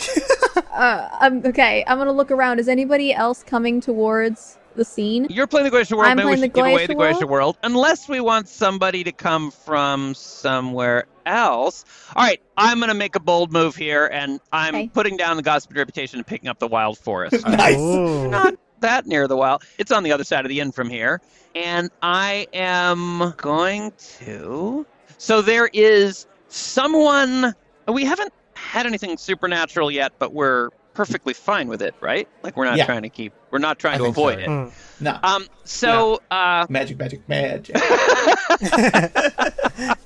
[0.74, 2.60] uh, um, okay, I'm gonna look around.
[2.60, 5.28] Is anybody else coming towards the scene?
[5.30, 6.96] You're playing the Glacier World, I'm maybe we playing the should give away Glacier the
[6.96, 7.56] Glacier World?
[7.56, 11.86] World, unless we want somebody to come from somewhere else.
[12.16, 14.90] All right, I'm going to make a bold move here, and I'm Okay.
[14.94, 17.46] putting down the gossip reputation and picking up the Wild Forest.
[17.48, 17.80] Nice.
[18.30, 19.64] Not that near the wild.
[19.78, 21.22] It's on the other side of the inn from here.
[21.56, 24.86] And I am going to.
[25.18, 27.54] So there is someone.
[27.88, 32.28] We haven't had anything supernatural yet, but we're perfectly fine with it, right?
[32.44, 32.86] Like we're not Yeah.
[32.86, 33.34] trying to keep.
[33.52, 34.44] We're not trying I to avoid so.
[34.44, 34.48] it.
[34.48, 34.72] Mm.
[35.02, 35.20] No.
[35.24, 35.48] Um.
[35.64, 36.22] So.
[36.32, 36.66] Uh.
[36.70, 37.76] magic, magic, magic.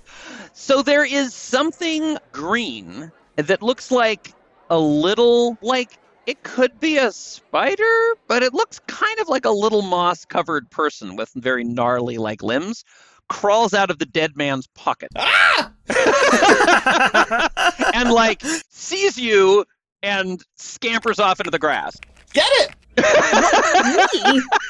[0.53, 4.33] So there is something green that looks like
[4.71, 9.51] a little like it could be a spider, but it looks kind of like a
[9.51, 12.83] little moss covered person with very gnarly like limbs
[13.29, 15.71] crawls out of the dead man's pocket ah!
[17.93, 19.63] and like sees you
[20.03, 21.95] and scampers off into the grass.
[22.33, 22.71] Get it!
[22.97, 23.03] Me?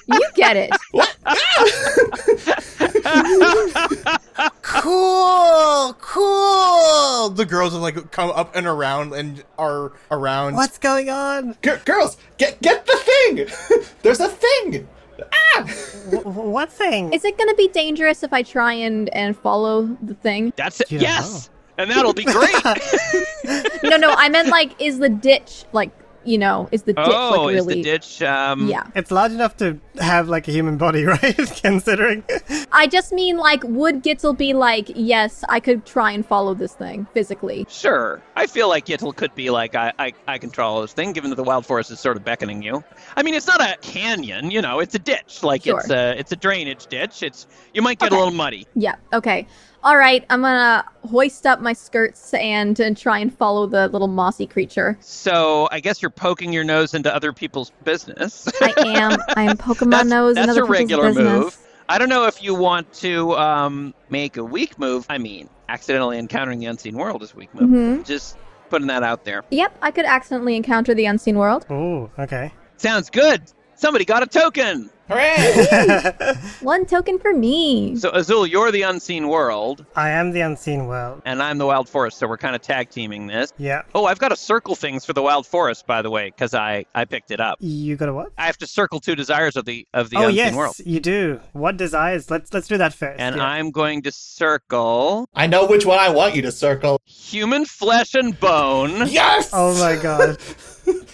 [0.08, 0.72] You get it.
[4.62, 7.30] Cool, cool.
[7.30, 10.56] The girls have like come up and around and are around.
[10.56, 11.56] What's going on?
[11.64, 13.48] G- girls, get get the thing!
[14.04, 14.88] There's a thing!
[15.34, 15.70] Ah!
[16.12, 17.12] W- what thing?
[17.14, 20.54] Is it going to be dangerous if I try and, and follow the thing?
[20.56, 20.92] That's it.
[20.92, 21.50] You don't Yes.
[21.78, 22.56] And that'll be great.
[23.84, 25.92] No, no, I meant like, is the ditch like,
[26.28, 27.76] you know, is the ditch oh, like is really?
[27.76, 28.84] the ditch um Yeah.
[28.96, 31.36] It's large enough to have like a human body, right?
[31.62, 32.24] Considering.
[32.72, 36.74] I just mean like, would Gittel be like, yes, I could try and follow this
[36.74, 37.66] thing physically?
[37.70, 38.22] Sure.
[38.36, 41.36] I feel like Yittle could be like, I, I, I control this thing, given that
[41.38, 42.84] the wild forest is sort of beckoning you.
[43.16, 45.42] I mean, it's not a canyon, you know, it's a ditch.
[45.44, 45.80] Like, Sure.
[45.80, 47.24] it's a it's a drainage ditch.
[47.24, 48.16] It's You might get Okay.
[48.16, 48.68] a little muddy.
[48.76, 48.96] Yeah.
[49.14, 49.48] Okay.
[49.84, 50.26] All right.
[50.30, 54.98] I'm gonna hoist up my skirts and, and try and follow the little mossy creature.
[55.00, 58.50] So I guess you're poking your nose into other people's business.
[58.62, 59.20] I am.
[59.38, 61.26] I am poking my That's- nose that's in other a regular business.
[61.26, 61.58] move.
[61.88, 65.06] I don't know if you want to um, make a weak move.
[65.10, 67.70] I mean, accidentally encountering the unseen world is a weak move.
[67.70, 68.06] Mhm.
[68.06, 68.36] Just
[68.70, 69.46] putting that out there.
[69.52, 69.78] Yep.
[69.82, 71.66] I could accidentally encounter the unseen world.
[71.72, 72.52] Ooh, okay.
[72.76, 73.42] Sounds good.
[73.76, 74.90] Somebody got a token.
[75.10, 76.34] Hooray!
[76.62, 77.96] One token for me.
[77.96, 81.22] So Azul, you're the unseen world, I am the unseen world.
[81.26, 82.18] and I'm the wild forest.
[82.18, 83.54] So we're kind of tag teaming this.
[83.58, 83.84] Yeah.
[83.96, 86.86] Oh, I've got to circle things for the wild forest, by the way, because I
[86.94, 87.58] I picked it up.
[87.62, 88.32] You got a what?
[88.38, 91.00] I have to circle two desires of the of the oh unseen yes, world, you
[91.00, 91.40] do.
[91.54, 92.30] What desires?
[92.30, 93.20] Let's let's do that first.
[93.20, 93.46] and yeah.
[93.46, 97.00] I'm going to circle I know which one I want you to circle.
[97.06, 99.52] human flesh and bone Yes!
[99.54, 100.38] Oh my god.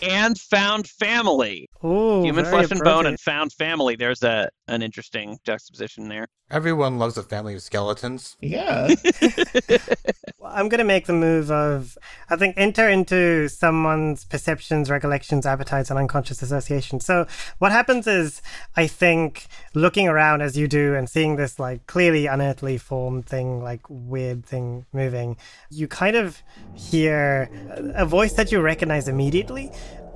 [0.01, 1.69] and found family.
[1.83, 2.23] Ooh.
[2.23, 3.95] human flesh and bone and found family.
[3.95, 6.27] There's a an interesting juxtaposition there.
[6.49, 8.37] Everyone loves a family of skeletons.
[8.41, 8.87] Yeah.
[10.53, 11.97] I'm gonna make the move of
[12.29, 16.99] I think enter into someone's perceptions, recollections, appetites, and unconscious association.
[16.99, 17.25] So
[17.57, 18.41] what happens is
[18.75, 23.63] I think looking around as you do and seeing this like clearly unearthly form thing,
[23.63, 25.37] like weird thing moving,
[25.69, 26.41] you kind of
[26.75, 27.49] hear
[27.95, 29.71] a voice that you recognize immediately,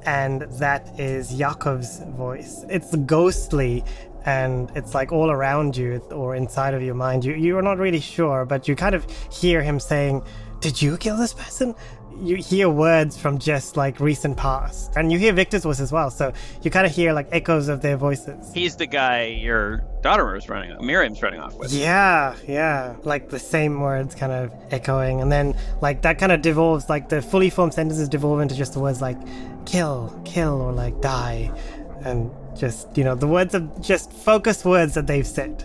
[0.06, 2.64] and that is Yakov's voice.
[2.70, 3.84] It's ghostly
[4.28, 7.24] and it's like all around you or inside of your mind.
[7.24, 10.22] You you're not really sure, but you kind of hear him saying,
[10.60, 11.74] "Did you kill this person?"
[12.20, 16.10] You hear words from just like recent past, and you hear Victor's voice as well.
[16.10, 18.52] So you kind of hear like echoes of their voices.
[18.54, 21.72] He's the guy your daughter was running, Miriam's running off with.
[21.72, 26.42] Yeah, yeah, like the same words kind of echoing, and then like that kind of
[26.42, 29.18] devolves, like the fully formed sentences devolve into just the words like
[29.66, 31.52] kill, kill, or like die,
[32.04, 35.64] and just you know the words of just focused words that they've said,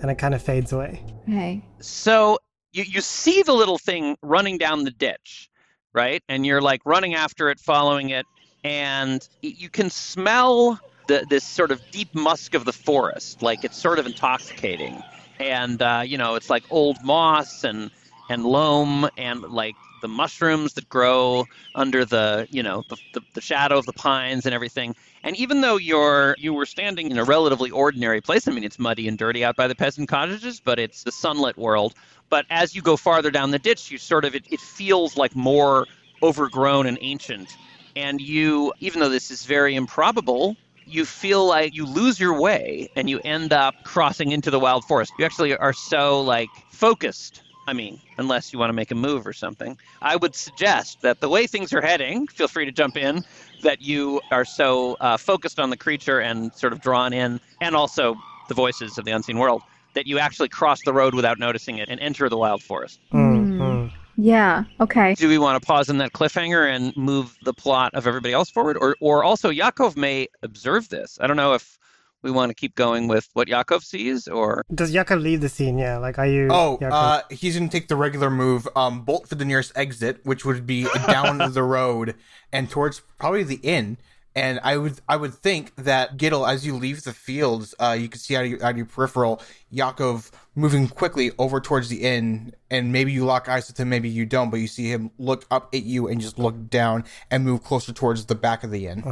[0.00, 1.04] and it kind of fades away.
[1.28, 1.62] Okay.
[1.80, 2.38] So
[2.72, 5.50] you you see the little thing running down the ditch,
[5.92, 6.22] right?
[6.28, 8.26] And you're like running after it, following it,
[8.64, 13.76] and you can smell the this sort of deep musk of the forest, like it's
[13.76, 15.02] sort of intoxicating.
[15.38, 17.90] And uh, you know, it's like old moss and
[18.28, 23.40] and loam and like the mushrooms that grow under the you know the, the, the
[23.40, 27.24] shadow of the pines and everything and even though you're you were standing in a
[27.24, 30.78] relatively ordinary place i mean it's muddy and dirty out by the peasant cottages but
[30.78, 31.94] it's the sunlit world.
[32.28, 35.36] But as you go farther down the ditch you sort of it, it feels like
[35.36, 35.86] more
[36.22, 37.56] overgrown and ancient.
[37.94, 42.88] And you even though this is very improbable you feel like you lose your way
[42.96, 45.12] and you end up crossing into the wild forest.
[45.16, 49.26] You actually are so like focused I mean, unless you want to make a move
[49.26, 49.78] or something.
[50.00, 53.24] I would suggest that the way things are heading, feel free to jump in,
[53.62, 57.76] that you are so uh, focused on the creature and sort of drawn in, and
[57.76, 58.16] also
[58.48, 59.62] the voices of the unseen world,
[59.94, 62.98] that you actually cross the road without noticing it and enter the wild forest.
[63.12, 63.62] Mm, Hmm.
[63.62, 63.90] mm.
[64.16, 64.64] Yeah.
[64.80, 65.14] Okay.
[65.14, 68.50] Do we want to pause in that cliffhanger and move the plot of everybody else
[68.50, 68.76] forward?
[68.78, 71.18] Or, or also, Yakov may observe this.
[71.20, 71.78] I don't know if
[72.22, 74.64] we want to keep going with what Yakov sees or.
[74.74, 75.78] Does Yakov leave the scene?
[75.78, 76.48] Yeah, like are you?
[76.50, 80.44] Oh, uh, he's gonna take the regular move, um, bolt for the nearest exit, which
[80.44, 82.14] would be down the road
[82.52, 83.98] and towards probably the inn.
[84.34, 88.08] And I would I would think that Gittel, as you leave the fields, uh, you
[88.08, 92.02] can see out of, your, out of your peripheral Yakov moving quickly over towards the
[92.02, 95.10] inn, and maybe you lock eyes with him, maybe you don't, but you see him
[95.18, 98.70] look up at you and just look down and move closer towards the back of
[98.70, 99.02] the inn.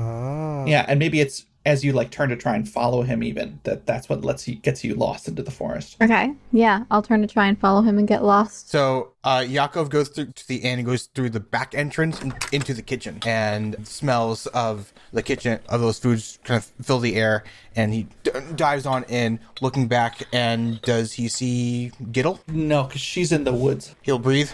[0.66, 3.86] Yeah, and maybe it's as you like turn to try and follow him even that
[3.86, 5.96] that's what lets you gets you lost into the forest.
[6.00, 6.34] Okay.
[6.52, 8.70] Yeah, I'll turn to try and follow him and get lost.
[8.70, 12.34] So uh, Yakov goes through to the inn and goes through the back entrance and
[12.52, 17.16] into the kitchen, and smells of the kitchen of those foods kind of fill the
[17.16, 17.44] air.
[17.76, 22.40] And he d- dives on in, looking back, and does he see Gittel?
[22.48, 23.94] No, because she's in the woods.
[24.02, 24.50] He'll breathe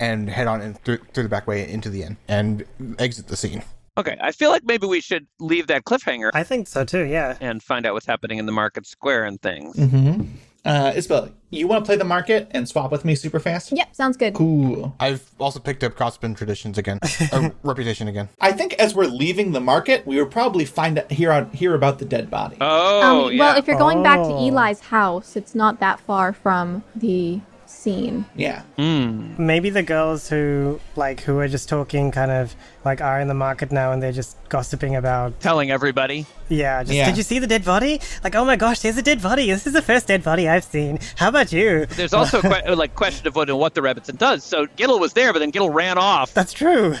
[0.00, 2.64] and head on in through, through the back way into the inn and
[2.98, 3.62] exit the scene.
[3.96, 7.36] Okay, I feel like maybe we should leave that cliffhanger I think so too, yeah.
[7.40, 9.76] and find out what's happening in the market square and things.
[9.76, 10.22] Mm-hmm.
[10.64, 13.70] Uh, Isabel, you want to play the market and swap with me super fast?
[13.70, 14.32] Yep, sounds good.
[14.32, 14.96] Cool.
[14.98, 17.00] I've also picked up crossbin traditions again,
[17.32, 18.30] or reputation again.
[18.40, 21.74] I think as we're leaving the market, we would probably find out, hear out, hear
[21.74, 22.56] about the dead body.
[22.62, 23.38] Oh, um, yeah.
[23.40, 24.48] Well, if you're going back to Oh.
[24.48, 27.40] Eli's house, it's not that far from the
[27.84, 28.24] scene.
[28.34, 28.62] yeah.
[28.76, 29.34] Hmm.
[29.38, 32.54] Maybe the girls who like who are just talking kind of
[32.84, 36.26] like are in the market now and they're just gossiping about Telling everybody.
[36.48, 37.06] yeah, just Yeah.
[37.06, 38.00] did you see the dead body?
[38.24, 39.46] Like, oh my gosh, there's a dead body.
[39.50, 40.98] This is the first dead body I've seen.
[41.16, 41.86] How about you?
[41.86, 44.44] There's also a que- like question of what, what the Rebbitzin does.
[44.44, 46.94] So Gittel was there, but then Gittel ran off, That's true.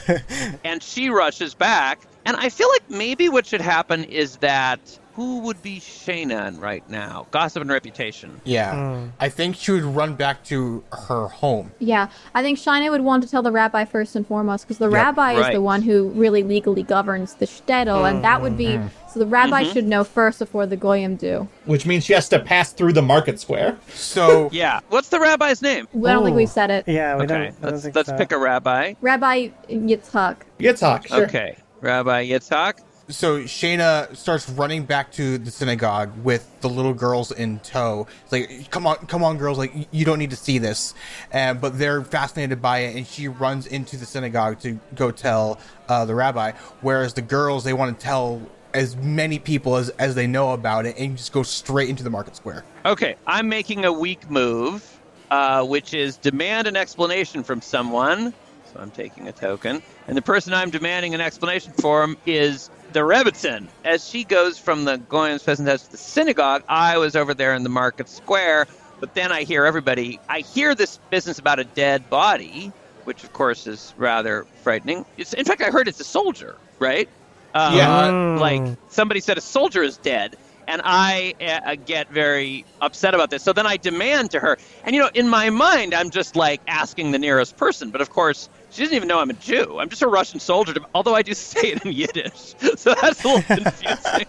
[0.64, 2.00] and she rushes back.
[2.26, 4.80] And I feel like maybe what should happen is that
[5.14, 7.26] who would be Shina right now?
[7.30, 8.40] Gossip and reputation.
[8.44, 9.08] Yeah, hmm.
[9.20, 11.72] I think she would run back to her home.
[11.78, 14.88] Yeah, I think Shina would want to tell the rabbi first and foremost because the
[14.88, 18.88] rabbi is the one who really legally governs the shtetl, and that would be mm-hmm.
[19.08, 19.72] so the rabbi mm-hmm.
[19.72, 21.48] should know first before the goyim do.
[21.64, 23.78] Which means she has to pass through the market square.
[23.90, 24.80] So Yeah.
[24.88, 25.86] What's the rabbi's name?
[25.94, 26.88] I don't think we said it.
[26.88, 27.40] yeah, we Okay, don't.
[27.40, 28.16] I don't let's let's so.
[28.16, 28.94] pick a rabbi.
[29.00, 30.36] Rabbi Yitzhak.
[30.58, 31.24] Yitzhak, sure.
[31.24, 32.80] Okay, Rabbi Yitzhak.
[33.10, 38.06] So Shina starts running back to the synagogue with the little girls in tow.
[38.22, 39.58] It's like, come on, come on, girls!
[39.58, 40.94] Like, you don't need to see this.
[41.30, 45.60] Uh, but they're fascinated by it, and she runs into the synagogue to go tell
[45.86, 46.52] uh, the rabbi.
[46.80, 48.40] Whereas the girls, they want to tell
[48.72, 52.10] as many people as, as they know about it, and just go straight into the
[52.10, 52.64] market square.
[52.86, 54.98] Okay, I'm making a weak move,
[55.30, 58.32] uh, which is demand an explanation from someone.
[58.72, 63.00] So I'm taking a token, and the person I'm demanding an explanation from is the
[63.00, 63.66] Rebbitzin.
[63.84, 67.54] As she goes from the Goyim's peasant house to the synagogue, I was over there
[67.54, 68.66] in the market square,
[69.00, 70.20] but then I hear everybody.
[70.28, 72.72] I hear this business about a dead body,
[73.02, 75.04] which of course is rather frightening.
[75.18, 77.08] It's, in fact, I heard it's a soldier, right?
[77.52, 78.38] Um, Yeah.
[78.40, 80.36] Like somebody said a soldier is dead
[80.66, 84.94] and i uh, get very upset about this so then i demand to her and
[84.94, 88.48] you know in my mind i'm just like asking the nearest person but of course
[88.74, 91.32] she doesn't even know i'm a jew i'm just a russian soldier although i do
[91.52, 94.26] say it in yiddish so that's a little confusing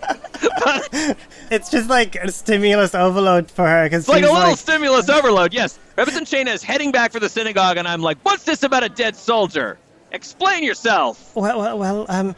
[0.64, 1.18] but
[1.52, 5.10] It's just like a stimulus overload for her because it's like a little like, stimulus
[5.10, 8.64] overload yes Rebbitzin Shina is heading back for the synagogue and i'm like what's this
[8.64, 9.78] about a dead soldier
[10.12, 12.36] explain yourself well, well, well, um,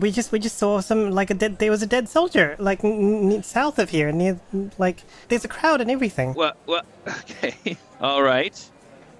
[0.00, 1.58] we just we just saw some like a dead.
[1.58, 4.40] There was a dead soldier like n- n- south of here near
[4.78, 6.34] like there's a crowd and everything.
[6.34, 8.60] Well, well, okay, all right.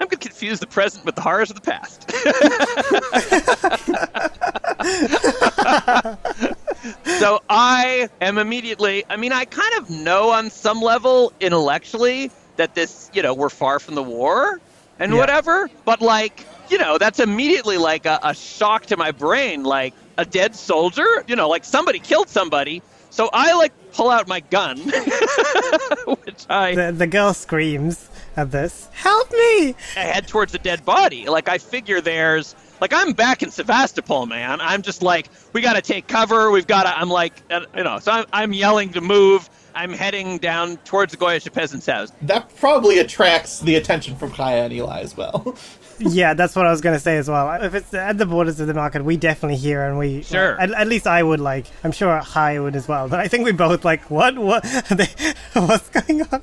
[0.00, 2.10] I'm gonna confuse the present with the horrors of the past.
[7.18, 9.04] so I am immediately.
[9.08, 13.48] I mean, I kind of know on some level intellectually that this, you know, we're
[13.48, 14.60] far from the war
[14.98, 15.18] and Yeah.
[15.18, 15.70] whatever.
[15.84, 19.64] But like, you know, that's immediately like a, a shock to my brain.
[19.64, 22.82] Like a dead soldier, you know, like somebody killed somebody.
[23.10, 24.76] So I like pull out my gun,
[26.34, 28.88] which I The the girl screams at this.
[28.92, 29.74] Help me!
[29.96, 31.26] I head towards the dead body.
[31.26, 34.60] Like I figure there's like I'm back in Sevastopol, man.
[34.60, 36.50] I'm just like we got to take cover.
[36.50, 36.98] We've got to.
[36.98, 37.98] I'm like uh, you know.
[37.98, 39.48] So I'm, I'm yelling to move.
[39.76, 42.12] I'm heading down towards the Goyish peasant's house.
[42.22, 45.56] That probably attracts the attention from Chaya and Eli as well.
[45.98, 47.50] yeah, that's what I was gonna say as well.
[47.62, 50.60] If it's at the borders of the market, we definitely hear and we Sure.
[50.60, 51.66] At, at least I would like.
[51.82, 53.08] I'm sure Chaya would as well.
[53.08, 55.08] But I think we both like what what they,
[55.54, 56.42] what's going on.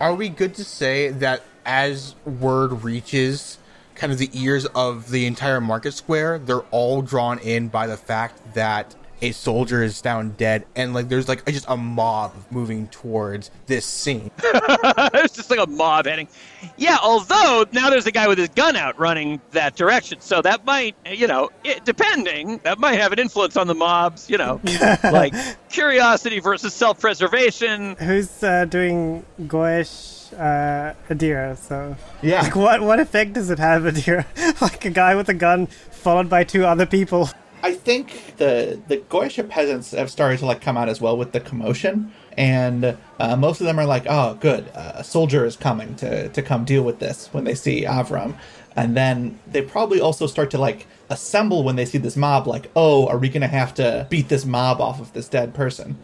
[0.00, 3.58] Are we good to say that as word reaches
[3.94, 7.96] kind of the ears of the entire market square, they're all drawn in by the
[7.96, 12.86] fact that a soldier is found dead and like there's like just a mob moving
[12.88, 14.30] towards this scene.
[14.42, 16.28] it's just like a mob heading.
[16.76, 20.64] Yeah, although now there's a guy with his gun out running that direction, so that
[20.66, 24.28] might, you know, it, depending, that might have an influence on the mobs.
[24.28, 24.60] You know,
[25.04, 25.34] like
[25.70, 27.96] curiosity versus self-preservation.
[27.96, 31.56] Who's uh, doing Goyish uh, Adira?
[31.56, 32.42] So Yeah.
[32.42, 34.24] like what what effect does it have Adira?
[34.60, 37.30] like a guy with a gun followed by two other people.
[37.66, 41.32] I think the the Goyishe peasants have started to like come out as well with
[41.32, 45.56] the commotion, and uh, most of them are like, "Oh, good, uh, a soldier is
[45.56, 48.36] coming to to come deal with this." When they see Avram,
[48.76, 52.46] and then they probably also start to like assemble when they see this mob.
[52.46, 55.98] Like, "Oh, are we gonna have to beat this mob off of this dead person?"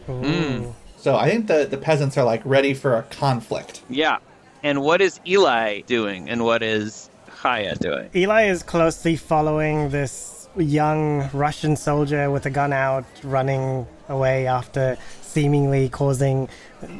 [0.97, 3.83] So I think the the peasants are like ready for a conflict.
[3.89, 4.17] Yeah.
[4.63, 6.29] And what is Eli doing?
[6.29, 7.09] And what is
[7.41, 8.09] Chaya doing?
[8.13, 14.97] Eli is closely following this young Russian soldier with a gun out, running away after
[15.21, 16.47] seemingly causing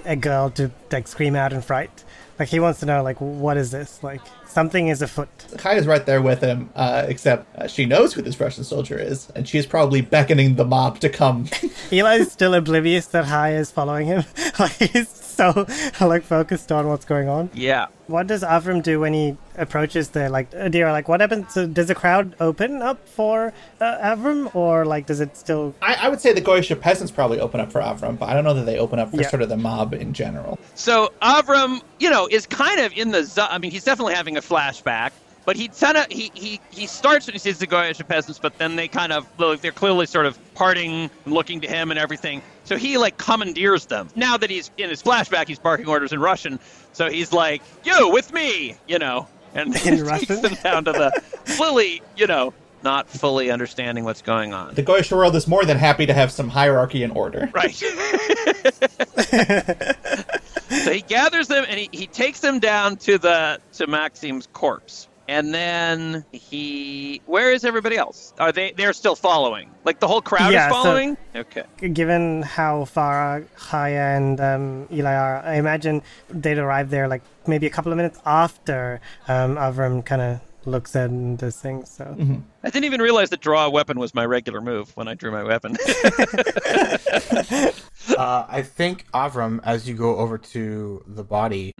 [0.06, 2.04] a girl to like scream out in fright.
[2.40, 4.02] Like he wants to know, like, what is this?
[4.02, 5.30] Like something is afoot.
[5.58, 9.30] Chaya's right there with him, uh, except uh, she knows who this Russian soldier is,
[9.36, 11.48] and she's probably beckoning the mob to come.
[11.92, 14.24] Eli's still oblivious that Chaya is following him.
[14.60, 15.66] like he's so
[16.06, 17.50] like focused on what's going on.
[17.54, 17.88] Yeah.
[18.08, 20.92] What does Avram do when he approaches the like Adira?
[20.92, 21.54] Like, what happens?
[21.54, 25.74] To, does the crowd open up for uh, Avram, or like does it still?
[25.82, 28.44] I, I would say the Goyishe peasants probably open up for Avram, but I don't
[28.44, 29.30] know that they open up for Yeah.
[29.30, 30.60] sort of the mob in general.
[30.76, 33.24] So Avram, you know, is kind of in the.
[33.24, 35.12] zo- I mean, he's definitely having a flashback,
[35.46, 38.58] but he kind of he he he starts when he sees the Goyish peasants, but
[38.58, 39.28] then they kind of
[39.62, 42.42] they're clearly sort of parting, looking to him and everything.
[42.64, 44.10] So he like commandeers them.
[44.16, 46.60] Now that he's in his flashback, he's barking orders in Russian.
[46.94, 51.12] So he's like, "You with me," you know, and In takes them down to the
[51.46, 54.76] fully, you know, not fully understanding what's going on.
[54.76, 57.50] The Goyish world is more than happy to have some hierarchy and order.
[57.54, 57.74] Right.
[60.70, 65.08] so he gathers them and he, he takes them down to the to Maxim's corpse.
[65.28, 68.34] And then he where is everybody else?
[68.40, 69.70] Are they they're still following?
[69.86, 71.18] Like the whole crowd Yeah, is so- following?
[71.36, 71.64] okay.
[71.94, 77.68] Given how far Chaya and um, Eli are, I imagine they'd arrive there like maybe
[77.68, 81.86] a couple of minutes after um, Avram kind of looks at this thing.
[81.86, 82.16] So
[82.64, 85.32] I didn't even realize that draw a weapon was my regular move when I drew
[85.32, 85.78] my weapon.
[88.18, 91.74] Uh, I think Avram, as you go over to the body,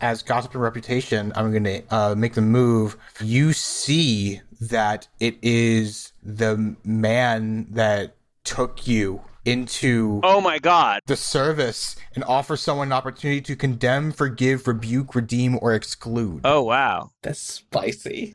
[0.00, 2.96] as gossip and reputation, I'm going to uh, make the move.
[3.20, 8.14] You see that it is the man that
[8.44, 11.00] took you into oh my god.
[11.06, 16.40] the service and offer someone an opportunity to condemn, forgive, rebuke, redeem, or exclude.
[16.44, 17.10] Oh wow.
[17.22, 18.34] That's spicy.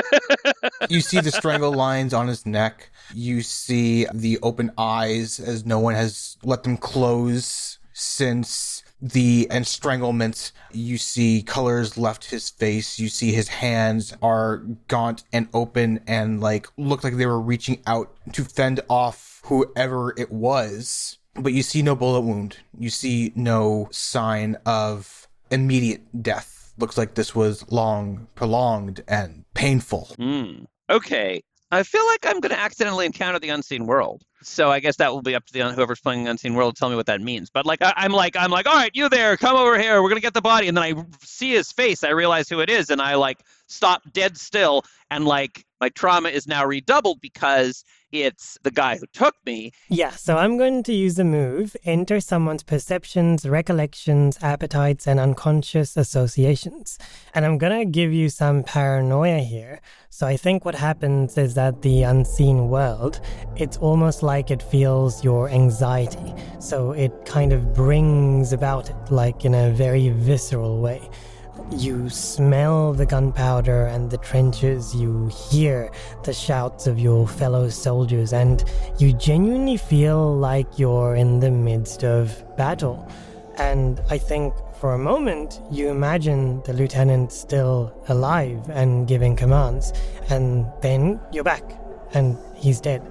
[0.88, 2.90] you see the strangle lines on his neck.
[3.14, 10.52] You see the open eyes as no one has let them close since the estranglement.
[10.72, 12.98] You see colors left his face.
[12.98, 17.82] You see his hands are gaunt and open and like look like they were reaching
[17.86, 21.18] out to fend off whoever it was.
[21.34, 22.58] But you see no bullet wound.
[22.78, 26.72] You see no sign of immediate death.
[26.78, 30.10] Looks like this was long, prolonged, and painful.
[30.16, 30.64] Hmm.
[30.90, 31.42] Okay.
[31.70, 34.22] I feel like I'm going to accidentally encounter the unseen world.
[34.42, 36.90] So I guess that will be up to the whoever's playing unseen world to tell
[36.90, 37.50] me what that means.
[37.50, 40.02] But like I, I'm like I'm like, all right, you there, come over here.
[40.02, 40.68] We're gonna get the body.
[40.68, 42.04] And then I see his face.
[42.04, 44.84] I realize who it is, and I like stop dead still.
[45.10, 49.72] And like my trauma is now redoubled because it's the guy who took me.
[49.88, 55.96] Yeah, so I'm going to use a move enter someone's perceptions, recollections, appetites, and unconscious
[55.96, 56.98] associations.
[57.34, 59.80] And I'm to give you some paranoia here.
[60.10, 63.20] So I think what happens is that the unseen world,
[63.56, 66.34] it's almost it feels your anxiety.
[66.58, 71.00] So it kind of brings about it, like in a very visceral way.
[71.70, 75.90] You smell the gunpowder and the trenches, you hear
[76.24, 78.62] the shouts of your fellow soldiers, and
[78.98, 83.08] you genuinely feel like you're in the midst of battle.
[83.56, 89.92] And I think for a moment you imagine the lieutenant still alive and giving commands,
[90.28, 91.64] and then you're back
[92.14, 93.02] and he's dead.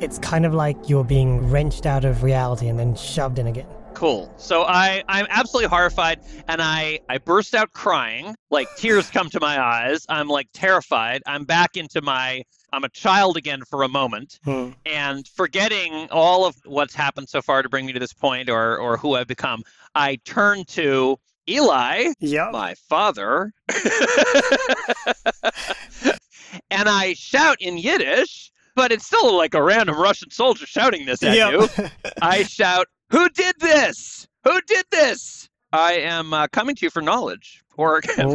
[0.00, 3.66] It's kind of like you're being wrenched out of reality and then shoved in again.
[3.92, 4.32] Cool.
[4.38, 8.34] So I I'm absolutely horrified, and I I burst out crying.
[8.50, 10.06] Like tears come to my eyes.
[10.08, 11.22] I'm like terrified.
[11.26, 12.42] I'm back into my
[12.72, 14.38] I'm a child again for a moment.
[14.44, 14.70] Hmm.
[14.86, 18.78] and forgetting all of what's happened so far to bring me to this point or
[18.78, 19.62] or who I've become,
[19.94, 22.52] I turn to Eli, Yep.
[22.52, 23.52] my father,
[26.70, 31.22] and I shout in Yiddish, but it's still like a random Russian soldier shouting this
[31.22, 31.68] at you.
[32.22, 34.28] I shout, "Who did this?
[34.44, 38.26] Who did this?" I am uh, coming to you for knowledge or guided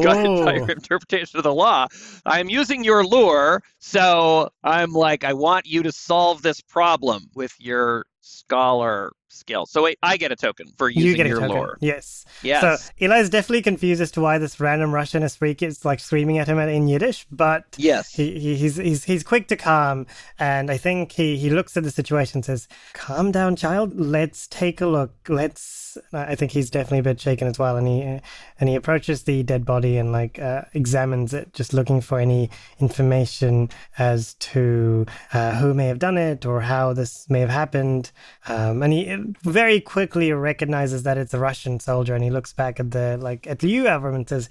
[0.45, 0.55] by Oh.
[0.55, 1.87] your interpretation of the law.
[2.25, 7.53] I'm using your lure, so I'm like, I want you to solve this problem with
[7.59, 9.65] your scholar skill.
[9.65, 11.55] So wait, I get a token for using you get your token.
[11.55, 11.77] lure.
[11.81, 12.25] Yes.
[12.41, 12.61] Yes.
[12.61, 16.47] So Eli's definitely confused as to why this random Russian Esprit is like screaming at
[16.47, 18.13] him in Yiddish, but yes.
[18.13, 20.07] he, he he's he's he's quick to calm,
[20.39, 23.99] and I think he he looks at the situation and says, "Calm down, child.
[23.99, 25.13] Let's take a look.
[25.27, 28.19] Let's." I think he's definitely a bit shaken as well, and he uh,
[28.59, 32.49] and he approaches the dead body and like uh, examines it, just looking for any
[32.79, 38.11] information as to uh, who may have done it or how this may have happened.
[38.47, 39.05] Um, and he
[39.43, 43.47] very quickly recognizes that it's a Russian soldier, and he looks back at the like
[43.47, 44.49] at you, Avram, and says,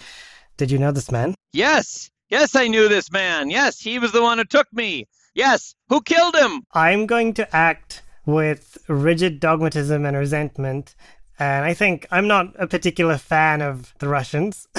[0.57, 2.11] "Did you know this man?" Yes.
[2.31, 3.51] Yes, I knew this man.
[3.51, 5.07] Yes, he was the one who took me.
[5.35, 5.75] Yes.
[5.89, 6.63] Who killed him?
[6.73, 10.95] I'm going to act with rigid dogmatism and resentment.
[11.39, 14.69] And I think I'm not a particular fan of the Russians.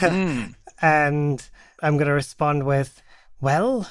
[0.00, 0.52] Hmm.
[0.80, 1.42] and
[1.82, 3.02] I'm going to respond with,
[3.40, 3.88] well,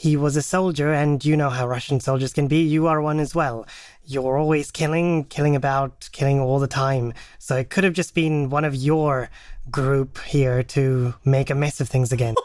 [0.00, 2.62] he was a soldier, and you know how Russian soldiers can be.
[2.62, 3.66] You are one as well.
[4.06, 7.12] You're always killing, killing about, killing all the time.
[7.38, 9.28] So it could have just been one of your
[9.70, 12.34] group here to make a mess of things again.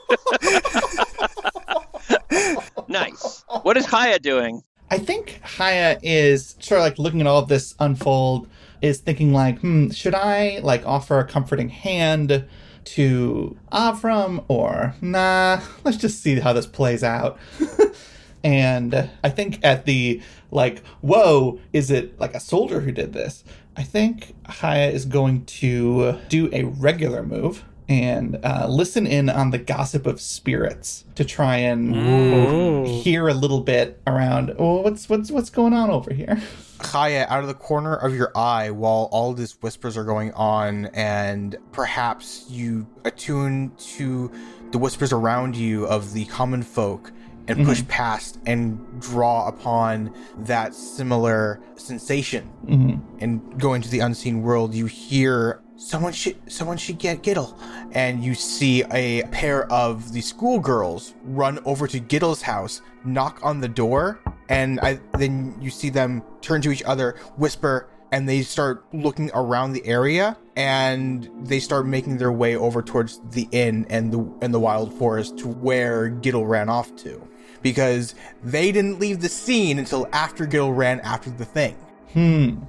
[2.87, 3.43] Nice.
[3.63, 4.61] What is Chaya doing?
[4.91, 8.47] I think Chaya is sort of like looking at all of this unfold,
[8.81, 12.45] is thinking like, hmm, should I like offer a comforting hand
[12.85, 17.37] to Avram or nah, let's just see how this plays out.
[18.43, 20.21] and I think at the
[20.51, 23.43] like, whoa, is it like a soldier who did this?
[23.75, 29.51] I think Chaya is going to do a regular move and uh, listen in on
[29.51, 33.01] the gossip of spirits to try and mm.
[33.01, 34.55] hear a little bit around.
[34.57, 36.41] Oh, what's what's what's going on over here?
[36.79, 40.87] Chaya, out of the corner of your eye, while all these whispers are going on,
[40.87, 44.31] and perhaps you attune to
[44.71, 47.11] the whispers around you of the common folk
[47.47, 47.89] and push mm-hmm.
[47.89, 53.17] past and draw upon that similar sensation mm-hmm.
[53.19, 57.57] and go into the unseen world, you hear someone should someone should get Gittel,
[57.91, 63.59] and you see a pair of the schoolgirls run over to Gittel's house, knock on
[63.59, 64.19] the door,
[64.49, 69.31] and I, then you see them turn to each other, whisper, and they start looking
[69.33, 74.19] around the area, and they start making their way over towards the inn and the
[74.41, 77.27] and the wild forest to where Gittel ran off to,
[77.61, 81.75] because they didn't leave the scene until after Gittel ran after the thing.
[82.13, 82.59] Hmm.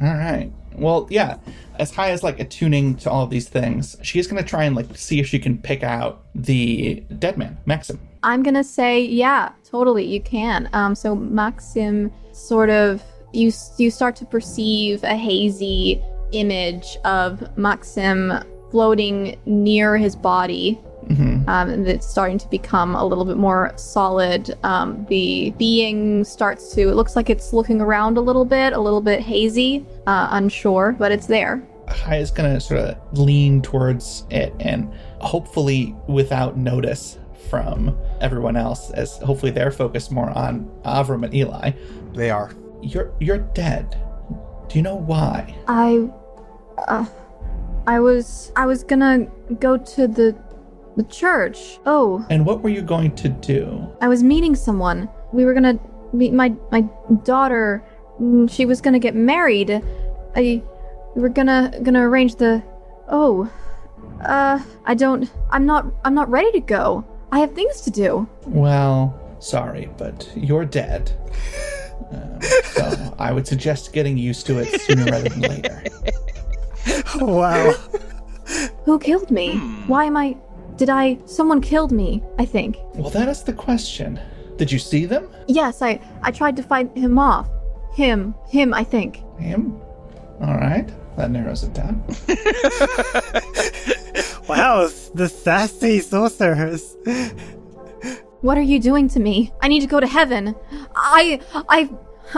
[0.00, 0.52] All right.
[0.74, 1.38] Well, yeah.
[1.78, 5.20] As high as like attuning to all these things, she's gonna try and like see
[5.20, 7.98] if she can pick out the dead man, Maxim.
[8.22, 10.68] I'm gonna say, yeah, totally, you can.
[10.72, 18.32] Um, so Maxim sort of you you start to perceive a hazy image of Maxim
[18.70, 20.78] floating near his body.
[21.08, 21.48] Mm-hmm.
[21.48, 24.56] Um, and it's starting to become a little bit more solid.
[24.64, 26.88] Um, the being starts to.
[26.88, 30.96] It looks like it's looking around a little bit, a little bit hazy, uh, unsure,
[30.98, 31.62] but it's there.
[31.88, 38.90] Chaya is gonna sort of lean towards it and hopefully without notice from everyone else,
[38.90, 41.72] as hopefully they're focused more on Avram and Eli.
[42.12, 42.50] They are.
[42.82, 43.96] You're you're dead.
[44.68, 45.54] Do you know why?
[45.68, 46.08] I,
[46.88, 47.06] uh,
[47.86, 49.26] I was I was gonna
[49.60, 50.36] go to the
[50.96, 51.78] the church.
[51.86, 53.86] Oh, And what were you going to do?
[54.00, 55.08] I was meeting someone.
[55.32, 55.78] We were gonna
[56.12, 56.82] meet my my
[57.24, 57.84] daughter.
[58.20, 59.70] mm, She was gonna get married.
[60.34, 60.62] I
[61.14, 62.62] we were gonna gonna arrange the.
[63.08, 63.50] Oh,
[64.24, 65.30] uh, I don't.
[65.50, 65.86] I'm not.
[66.04, 67.04] I'm not ready to go.
[67.32, 68.26] I have things to do.
[68.46, 71.12] Well, sorry, but you're dead.
[72.12, 75.82] Um, so I would suggest getting used to it sooner rather than later.
[77.16, 77.72] wow.
[78.84, 79.56] Who killed me?
[79.88, 80.36] Why am I?
[80.76, 81.18] Did I?
[81.24, 82.22] Someone killed me.
[82.38, 82.76] I think.
[82.94, 84.20] Well, that is the question.
[84.56, 85.28] Did you see them?
[85.48, 86.00] Yes, I.
[86.22, 87.48] I tried to fight him off.
[87.94, 88.34] Him.
[88.48, 88.74] Him.
[88.74, 89.22] I think.
[89.38, 89.80] Him?
[90.40, 92.04] All right, that narrows it down.
[94.48, 96.96] Wow, the sassy sorcerers.
[98.42, 99.52] What are you doing to me?
[99.60, 100.54] I need to go to heaven.
[100.94, 101.90] I I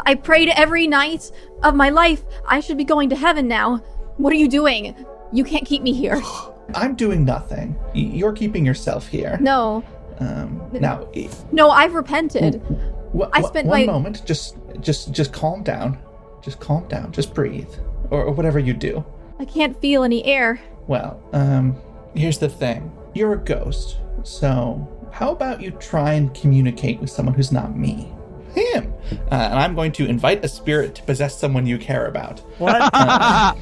[0.07, 1.31] I prayed every night
[1.63, 2.25] of my life.
[2.47, 3.79] I should be going to heaven now.
[4.17, 4.97] What are you doing?
[5.33, 6.23] You can't keep me here.
[6.75, 7.77] I'm doing nothing.
[7.95, 9.39] You're keeping yourself here.
[9.41, 9.85] No.
[10.19, 11.09] Um, now,
[11.53, 12.61] No, I've repented.
[13.17, 14.25] wh- I spent one my- moment.
[14.27, 15.99] Just, just, just calm down.
[16.43, 17.13] Just calm down.
[17.13, 17.69] Just breathe,
[18.11, 19.05] or, or whatever you do.
[19.39, 20.61] I can't feel any air.
[20.87, 21.77] Well, um,
[22.15, 22.91] here's the thing.
[23.15, 28.13] You're a ghost, so how about you try and communicate with someone who's not me?
[28.75, 28.93] Him.
[29.31, 33.57] Uh, and I'm going to invite a spirit to possess someone you care about, What?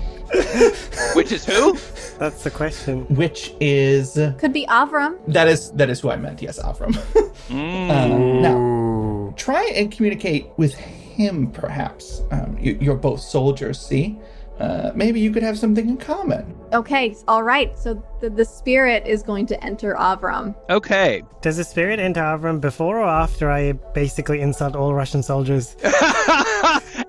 [1.15, 1.75] Which is who?
[2.19, 3.03] That's the question.
[3.15, 5.17] which is Could be Avram.
[5.29, 6.43] that is that is who I meant.
[6.43, 6.97] Yes, Avram.
[7.51, 12.23] um, now, try and communicate with him, perhaps.
[12.33, 14.19] Um, you, you're both soldiers, see?
[14.59, 16.57] Uh, maybe you could have something in common.
[16.73, 17.79] Okay, all right.
[17.79, 20.55] So the, the spirit is going to enter Avram.
[20.71, 21.23] Okay.
[21.43, 25.77] Does the spirit enter Avram before or after I basically insult all Russian soldiers?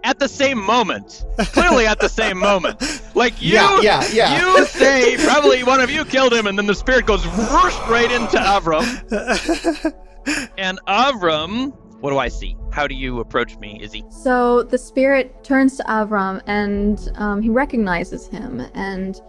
[0.03, 1.25] at the same moment.
[1.37, 2.81] Clearly at the same moment.
[3.15, 4.39] Like you, Yeah, yeah, yeah.
[4.57, 8.37] you say probably one of you killed him, and then the spirit goes right into
[8.37, 8.83] Avram.
[10.57, 12.55] and Avram, what do I see?
[12.71, 14.03] How do you approach me, Izzy?
[14.09, 19.19] So the spirit turns to Avram and um, he recognizes him and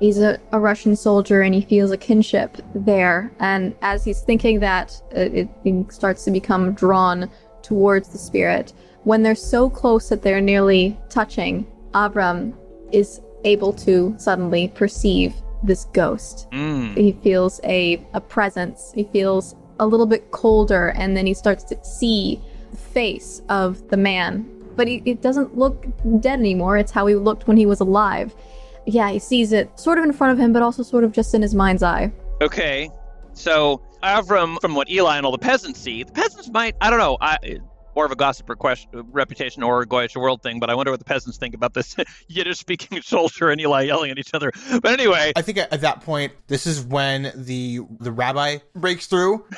[0.00, 3.32] he's a, a Russian soldier and he feels a kinship there.
[3.38, 7.30] And as he's thinking that, uh, it, it starts to become drawn
[7.62, 8.72] towards the spirit.
[9.04, 12.54] When they're so close that they're nearly touching, Avram
[12.92, 16.48] is able to suddenly perceive this ghost.
[16.52, 16.96] Mm.
[16.96, 18.92] He feels a, a presence.
[18.94, 23.88] He feels a little bit colder, and then he starts to see the face of
[23.88, 24.50] the man.
[24.76, 25.86] But he, it doesn't look
[26.20, 26.76] dead anymore.
[26.76, 28.34] It's how he looked when he was alive.
[28.86, 31.34] Yeah, he sees it sort of in front of him, but also sort of just
[31.34, 32.12] in his mind's eye.
[32.40, 32.90] Okay.
[33.32, 36.98] So Avram, from what Eli and all the peasants see, the peasants might, I don't
[36.98, 37.38] know, I,
[37.96, 41.00] more of a gossip request, reputation or a Goyish world thing, but I wonder what
[41.00, 41.96] the peasants think about this
[42.28, 44.52] Yiddish speaking soldier and Eli yelling at each other.
[44.82, 49.06] But anyway, I think at, at that point, this is when the the rabbi breaks
[49.06, 49.44] through.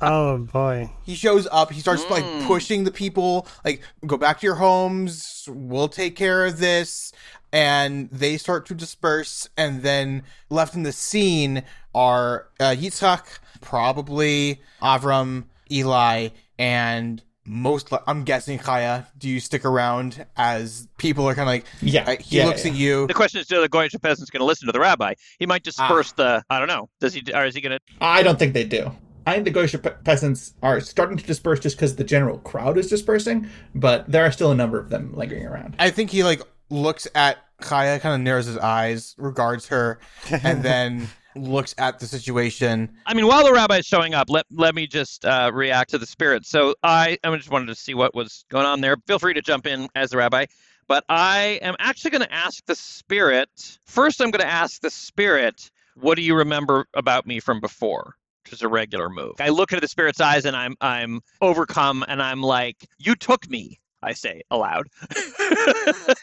[0.00, 0.90] Oh boy.
[1.04, 1.72] He shows up.
[1.72, 5.48] He starts like pushing the people, like go back to your homes.
[5.50, 7.12] We'll take care of this.
[7.52, 9.48] And they start to disperse.
[9.56, 11.62] And then left in the scene
[11.94, 16.28] are uh, Yitzhak, probably Avram, Eli,
[16.58, 17.92] and most.
[17.92, 19.06] Li- I'm guessing Chaya.
[19.18, 21.66] Do you stick around as people are kind of like?
[21.80, 22.70] Yeah, uh, he yeah, looks yeah.
[22.70, 23.06] at you.
[23.06, 25.14] the question is, do the Goyish peasants going to listen to the rabbi?
[25.38, 26.88] He might disperse the, I don't know.
[27.00, 28.90] Does he, or is he going to, I don't think they do.
[29.26, 32.76] I think the Goyish pe- peasants are starting to disperse just because the general crowd
[32.76, 35.76] is dispersing, but there are still a number of them lingering around.
[35.78, 39.98] I think he like looks at Chaya, kind of narrows his eyes, regards her,
[40.30, 42.90] and then looks at the situation.
[43.06, 45.98] I mean, while the rabbi is showing up, let let me just uh, react to
[45.98, 46.46] the spirit.
[46.46, 48.96] So I, I just wanted to see what was going on there.
[49.06, 50.46] Feel free to jump in as the rabbi,
[50.88, 53.78] but I am actually going to ask the spirit.
[53.86, 58.14] First, I'm going to ask the spirit, "What do you remember about me from before?"
[58.44, 59.36] Which is a regular move.
[59.40, 63.48] I look into the spirit's eyes and I'm I'm overcome and I'm like, "You took
[63.48, 64.88] me." I say aloud.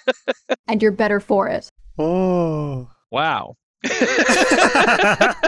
[0.68, 1.70] And you're better for it.
[2.00, 2.90] Oh.
[3.12, 3.58] Wow.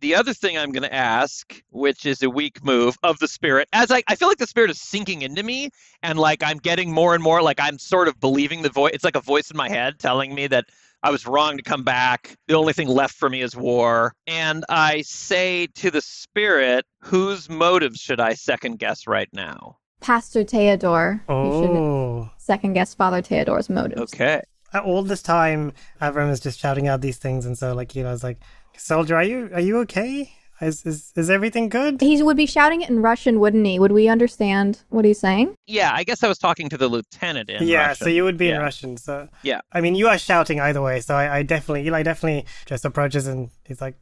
[0.00, 3.68] the other thing I'm going to ask, which is a weak move of the spirit,
[3.72, 5.70] as I, I feel like the spirit is sinking into me,
[6.02, 8.92] and like I'm getting more and more, like I'm sort of believing the voice.
[8.94, 10.66] It's like a voice in my head telling me that
[11.02, 12.36] I was wrong to come back.
[12.48, 14.14] The only thing left for me is war.
[14.26, 19.76] And I say to the spirit, whose motives should I second guess right now?
[20.00, 21.22] Pastor Theodore.
[21.28, 22.30] You should Oh.
[22.38, 24.00] second guess Father Theodore's motives.
[24.02, 24.42] Okay.
[24.84, 28.10] All this time, Avram is just shouting out these things, and so like you know,
[28.10, 28.40] I was like,
[28.76, 30.32] "Soldier, are you are you okay?
[30.60, 33.78] Is is is everything good?" He would be shouting it in Russian, wouldn't he?
[33.78, 35.54] Would we understand what he's saying?
[35.66, 38.04] Yeah, I guess I was talking to the lieutenant in yeah, Russian.
[38.06, 38.96] so you would be in Russian.
[38.96, 39.60] So Yeah.
[39.72, 41.00] I mean, you are shouting either way.
[41.00, 43.96] So I, I definitely, Eli definitely just approaches and he's like,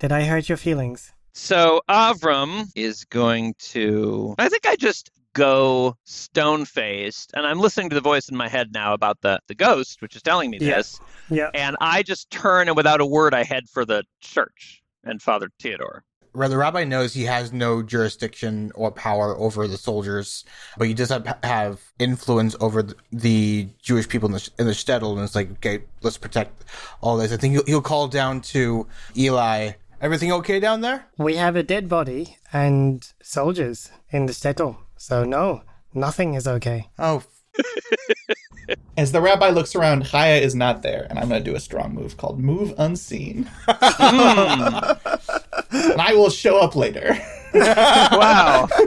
[0.00, 4.34] "Did I hurt your feelings?" So Avram is going to.
[4.36, 8.48] I think I just go stone faced, and I'm listening to the voice in my
[8.48, 10.76] head now about the the ghost, which is telling me Yeah.
[10.76, 11.50] this, Yeah.
[11.54, 15.50] and I just turn and without a word, I head for the church and Father
[15.60, 16.04] Theodore.
[16.32, 20.44] Where the rabbi knows he has no jurisdiction or power over the soldiers,
[20.78, 24.72] but he does have, have influence over the, the Jewish people in the, in the
[24.72, 26.64] shtetl, and it's like, okay, let's protect
[27.00, 27.32] all this.
[27.32, 29.72] I think he'll, he'll call down to Eli.
[30.00, 31.06] Everything okay down there?
[31.18, 34.76] We have a dead body and soldiers in the shtetl.
[35.02, 35.62] So no,
[35.94, 36.90] nothing is okay.
[36.98, 37.22] Oh,
[38.98, 41.60] As the rabbi looks around, Chaya is not there, and I'm going to do a
[41.60, 43.48] strong move called Move Unseen.
[43.66, 44.74] Hmm.
[45.72, 47.18] and I will show up later.
[47.54, 48.68] wow.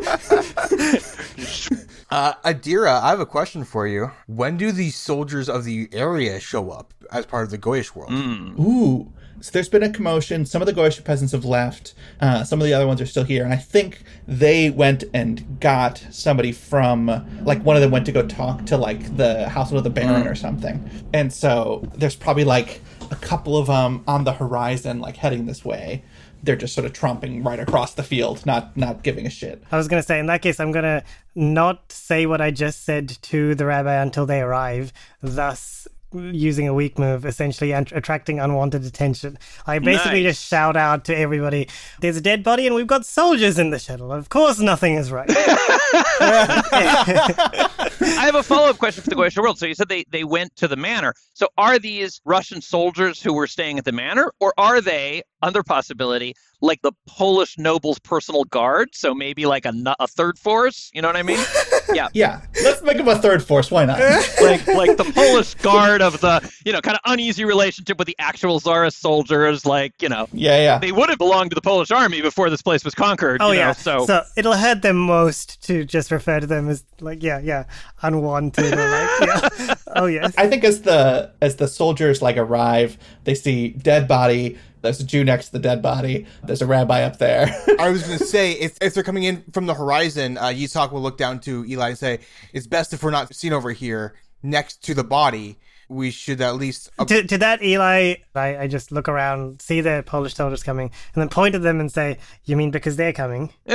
[2.11, 4.11] Uh, Adira, I have a question for you.
[4.28, 8.11] When do the soldiers of the area show up as part of the Goyish world?
[8.59, 9.11] Ooh.
[9.43, 10.45] So there's been a commotion.
[10.45, 11.95] Some of the Goyish peasants have left.
[12.21, 13.43] Uh, some of the other ones are still here.
[13.43, 17.07] And I think they went and got somebody from,
[17.43, 20.27] like, one of them went to go talk to, like, the household of the Baron
[20.27, 20.89] or something.
[21.13, 22.79] And so there's probably, like,
[23.11, 26.05] a couple of them on the horizon, like heading this way.
[26.41, 29.61] They're just sort of tromping right across the field, not not giving a shit.
[29.71, 31.03] I was going to say, in that case, I'm going to
[31.35, 36.74] not say what I just said to the rabbi until they arrive, thus using a
[36.74, 39.38] weak move, essentially and attracting unwanted attention.
[39.66, 40.36] I basically Nice.
[40.36, 41.68] just shout out to everybody,
[42.01, 44.11] there's a dead body and we've got soldiers in the shtetl.
[44.16, 45.30] Of course, nothing is right.
[48.05, 49.57] I have a follow up question for the Goyish world.
[49.57, 51.14] So you said they, they went to the manor.
[51.34, 55.61] So are these Russian soldiers who were staying at the manor, or are they, other
[55.61, 58.89] possibility, like the Polish noble's personal guard?
[58.93, 60.89] So maybe like a, a third force?
[60.93, 61.43] You know what I mean?
[61.93, 62.07] yeah.
[62.13, 63.69] Yeah, let's make them a third force.
[63.69, 63.99] Why not?
[64.43, 68.15] Like like the Polish guard of the you know kind of uneasy relationship with the
[68.19, 69.65] actual czarist soldiers.
[69.65, 70.79] Like you know Yeah, yeah.
[70.79, 73.41] they would have belonged to the Polish army before this place was conquered.
[73.41, 73.71] Oh you know, yeah.
[73.73, 77.65] so it'll hurt them most to just refer to them as like yeah, yeah,
[78.01, 79.09] unwanted or like
[79.59, 79.75] yeah.
[79.95, 80.33] Oh yes.
[80.37, 84.57] I think as the as the soldiers like arrive, they see dead body.
[84.84, 86.27] There's a Jew next to the dead body.
[86.43, 87.47] There's a rabbi up there.
[87.79, 90.91] I was going to say, if, if they're coming in from the horizon, uh, Yitzhak
[90.91, 92.19] will look down to Eli and say,
[92.51, 94.13] "It's best if we're not seen over here
[94.43, 95.57] next to the body.
[95.88, 100.03] We should at least." to, to that Eli, I, I just look around, see the
[100.05, 103.53] Polish soldiers coming, and then point at them and say, "You mean because they're coming?"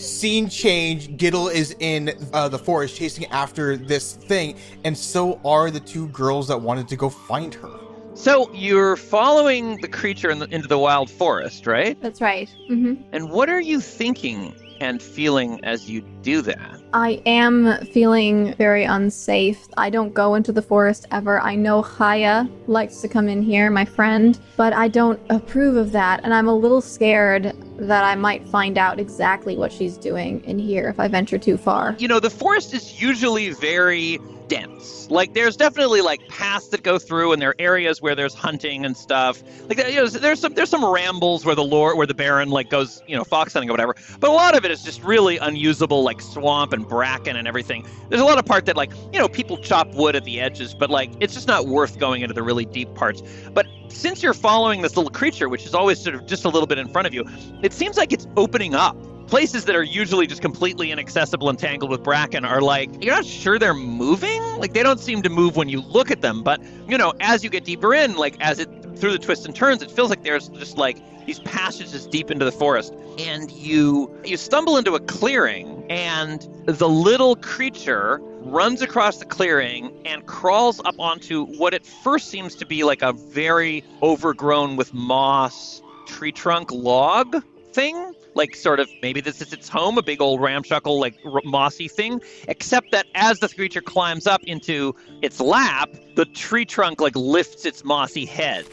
[0.00, 1.08] Scene change.
[1.16, 6.08] Gittel is in uh, the forest chasing after this thing, and so are the two
[6.08, 7.70] girls that wanted to go find her.
[8.14, 11.96] so you're following the creature in the, into the wild forest, right?
[12.00, 12.48] That's right.
[12.68, 16.80] hmm And what are you thinking and feeling as you do that?
[16.94, 19.68] I am feeling very unsafe.
[19.76, 21.38] I don't go into the forest ever.
[21.40, 25.92] I know Chaya likes to come in here, my friend, but I don't approve of
[25.92, 30.42] that, and I'm a little scared that I might find out exactly what she's doing
[30.44, 31.96] in here if I venture too far.
[31.98, 34.18] You know, the forest is usually very
[34.48, 35.08] dense.
[35.10, 38.84] Like, there's definitely like paths that go through, and there are areas where there's hunting
[38.84, 39.42] and stuff.
[39.68, 42.68] Like, you know, there's some there's some rambles where the lord, where the Baron like
[42.68, 43.94] goes, you know, fox hunting or whatever.
[44.18, 47.86] But a lot of it is just really unusable, like swamp and bracken and everything.
[48.08, 50.74] There's a lot of part that like you know people chop wood at the edges,
[50.74, 53.22] but like it's just not worth going into the really deep parts.
[53.54, 56.66] But since you're following this little creature, which is always sort of just a little
[56.66, 57.24] bit in front of you,
[57.62, 58.96] it seems like it's opening up.
[59.26, 63.24] Places that are usually just completely inaccessible and tangled with bracken are like, you're not
[63.24, 64.42] sure they're moving?
[64.58, 66.42] Like, they don't seem to move when you look at them.
[66.42, 69.54] But, you know, as you get deeper in, like, as it through the twists and
[69.54, 72.94] turns, it feels like there's just like these passages deep into the forest.
[73.18, 79.92] And you you stumble into a clearing, and the little creature runs across the clearing
[80.04, 84.94] and crawls up onto what at first seems to be like a very overgrown with
[84.94, 87.42] moss tree trunk log
[87.72, 91.40] thing like sort of maybe this is its home a big old ramshackle like r-
[91.44, 97.00] mossy thing except that as the creature climbs up into its lap the tree trunk
[97.00, 98.66] like lifts its mossy head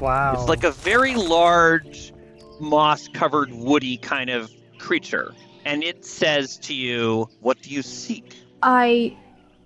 [0.00, 0.34] Wow.
[0.34, 2.12] it's like a very large
[2.60, 5.34] moss covered woody kind of creature
[5.64, 9.16] and it says to you what do you seek I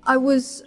[0.05, 0.65] I was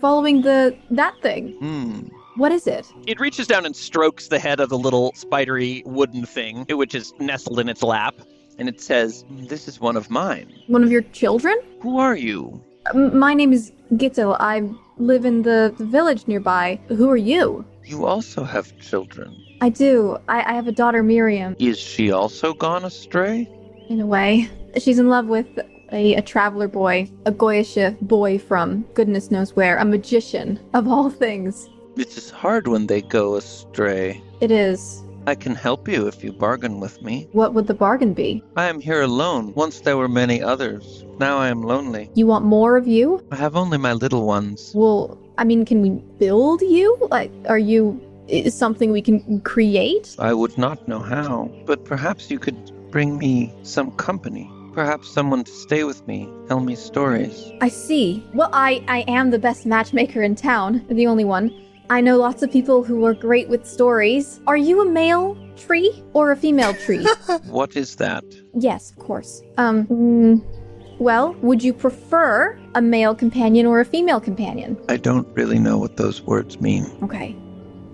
[0.00, 1.52] following the that thing.
[1.58, 2.08] hmm
[2.38, 2.86] What is it?
[3.08, 7.12] It reaches down and strokes the head of the little spidery wooden thing, which is
[7.18, 8.14] nestled in its lap,
[8.58, 10.54] and it says, This is one of mine.
[10.68, 11.58] One of your children?
[11.82, 12.62] Who are you?
[12.94, 14.36] My name is Gittel.
[14.38, 14.62] I
[14.98, 16.78] live in the, the village nearby.
[16.86, 17.64] Who are you?
[17.84, 19.36] You also have children.
[19.60, 20.16] I do.
[20.28, 23.48] I, I have a daughter, Miriam, Is she also gone astray?
[23.88, 24.48] in a way.
[24.78, 25.48] She's in love with
[25.90, 31.10] a, a traveler boy, a Goyish boy from goodness knows where, a magician of all
[31.10, 31.68] things.
[31.98, 34.22] It is hard when they go astray.
[34.40, 35.02] It is.
[35.26, 37.26] I can help you if you bargain with me.
[37.32, 38.40] What would the bargain be?
[38.56, 39.52] I am here alone.
[39.54, 41.04] Once there were many others.
[41.18, 42.08] Now I am lonely.
[42.14, 43.26] You want more of you?
[43.32, 44.70] I have only my little ones.
[44.76, 45.90] Well, I mean, can we
[46.20, 46.96] build you?
[47.10, 50.14] Like, are you is something we can create?
[50.20, 54.48] I would not know how, but perhaps you could bring me some company.
[54.72, 57.50] Perhaps someone to stay with me, tell me stories.
[57.60, 58.24] I see.
[58.34, 61.50] Well, I I am the best matchmaker in town, the only one.
[61.90, 64.40] I know lots of people who are great with stories.
[64.46, 67.06] Are you a male tree or a female tree?
[67.48, 68.24] What is that?
[68.54, 69.42] yes, of course.
[69.56, 74.76] Um, mm, well, would you prefer a male companion or a female companion?
[74.90, 76.84] I don't really know what those words mean.
[77.02, 77.34] Okay.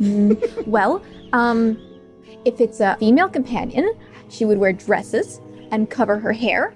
[0.00, 1.00] Mm, well,
[1.32, 1.78] um,
[2.44, 3.94] if it's a female companion,
[4.28, 5.40] she would wear dresses
[5.70, 6.74] and cover her hair.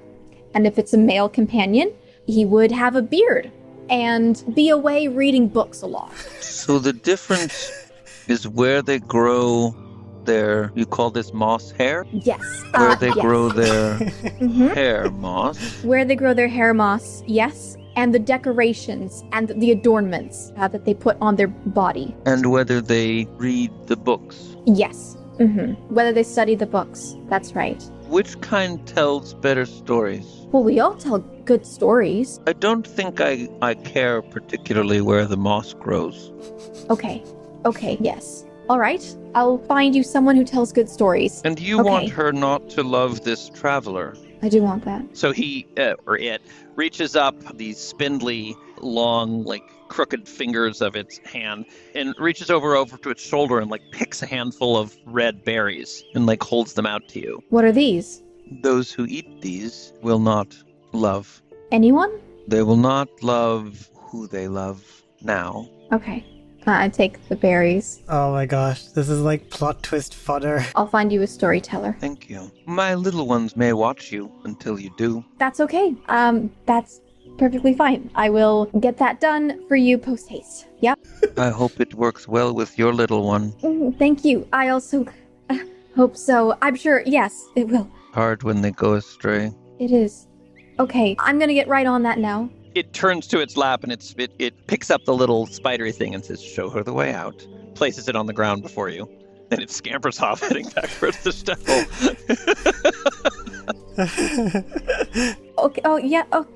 [0.55, 1.93] And if it's a male companion,
[2.27, 3.51] he would have a beard
[3.91, 6.13] and be away reading books a lot.
[6.41, 7.71] So the difference
[8.29, 9.75] is where they grow
[10.25, 12.07] their, you call this moss hair?
[12.13, 12.41] Yes.
[12.77, 13.21] Where uh, they yes.
[13.21, 13.99] grow their
[14.41, 14.75] Mhm.
[14.75, 15.59] hair moss.
[15.83, 17.77] Where they grow their hair moss, yes.
[17.97, 22.15] and the decorations and the adornments uh, that they put on their body.
[22.27, 24.55] And whether they read the books.
[24.67, 25.17] Yes.
[25.39, 27.17] hmm Whether they study the books.
[27.29, 27.83] That's right.
[28.09, 30.25] Which kind tells better stories?
[30.51, 32.41] Well, we all tell good stories.
[32.47, 36.33] I don't think I, I care particularly where the moss grows.
[36.89, 37.23] Okay.
[37.67, 38.47] Okay, yes.
[38.71, 39.05] All right.
[39.35, 41.43] I'll find you someone who tells good stories.
[41.45, 41.89] And you Okay.
[41.89, 44.17] want her not to love this traveler.
[44.41, 45.05] I do want that.
[45.17, 46.41] So he, uh, or it,
[46.77, 52.97] reaches up these spindly, long, like crooked fingers of its hand and reaches over over
[52.99, 56.87] to its shoulder and like picks a handful of red berries and like holds them
[56.87, 57.43] out to you.
[57.51, 58.23] What are these?
[58.63, 60.57] Those who eat these will not
[60.93, 61.43] love.
[61.73, 62.11] Anyone?
[62.47, 65.69] They will not love who they love now.
[65.93, 66.25] Okay.
[66.67, 68.03] Uh, I take the berries.
[68.09, 70.65] Oh my gosh, this is like plot twist fodder.
[70.75, 71.97] I'll find you a storyteller.
[71.99, 72.51] Thank you.
[72.67, 75.25] My little ones may watch you until you do.
[75.39, 75.95] That's okay.
[76.09, 77.01] Um, that's
[77.39, 78.11] perfectly fine.
[78.15, 80.67] I will get that done for you post haste.
[80.81, 80.99] Yep.
[81.39, 83.53] I hope it works well with your little one.
[83.63, 84.47] Mm, Thank you.
[84.53, 85.07] I also
[85.49, 85.59] uh,
[85.97, 86.57] hope so.
[86.61, 87.03] I'm sure.
[87.07, 87.89] Yes, it will.
[88.13, 89.53] Hard when they go astray.
[89.79, 90.27] It is.
[90.81, 92.51] Okay, I'm gonna get right on that now.
[92.75, 96.15] It turns to its lap and it's, it, it picks up the little spidery thing
[96.15, 97.45] and says, Show her the way out.
[97.75, 99.09] Places it on the ground before you.
[99.49, 101.85] Then it scampers off, heading back towards the stubble.
[105.59, 105.81] Okay.
[105.85, 106.25] Oh yeah.
[106.33, 106.47] Oh.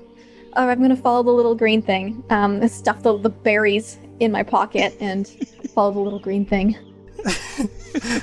[0.55, 2.23] Oh, I'm gonna follow the little green thing.
[2.29, 5.27] Um, stuff the, the berries in my pocket and
[5.73, 6.77] follow the little green thing.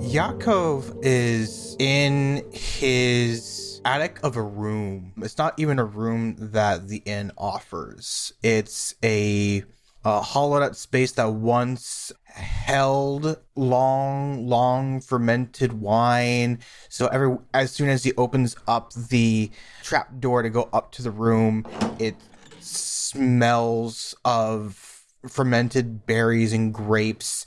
[0.00, 5.12] Yakov is in his attic of a room.
[5.18, 8.32] It's not even a room that the inn offers.
[8.42, 9.64] It's a,
[10.04, 16.58] a hollowed out space that once held long, long fermented wine.
[16.88, 19.50] So every as soon as he opens up the
[19.82, 21.64] trap door to go up to the room,
[21.98, 22.16] it
[22.60, 27.46] smells of fermented berries and grapes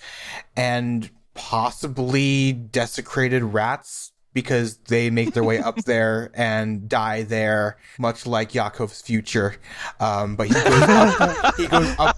[0.56, 8.26] and possibly desecrated rats because they make their way up there and die there, much
[8.26, 9.56] like Yakov's future.
[10.00, 12.18] Um, but he goes up, he goes up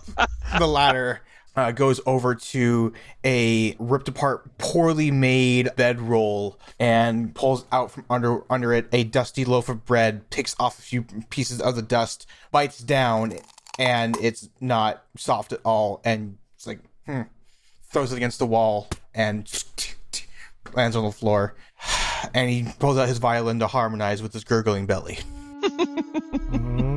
[0.57, 1.21] the ladder,
[1.55, 2.93] uh, goes over to
[3.25, 9.45] a ripped apart, poorly made bedroll, and pulls out from under under it a dusty
[9.45, 13.33] loaf of bread, takes off a few pieces of the dust, bites down,
[13.77, 17.21] and it's not soft at all, and it's like, hmm
[17.89, 19.47] throws it against the wall and
[20.73, 21.55] lands on the floor.
[22.33, 25.19] And he pulls out his violin to harmonize with his gurgling belly.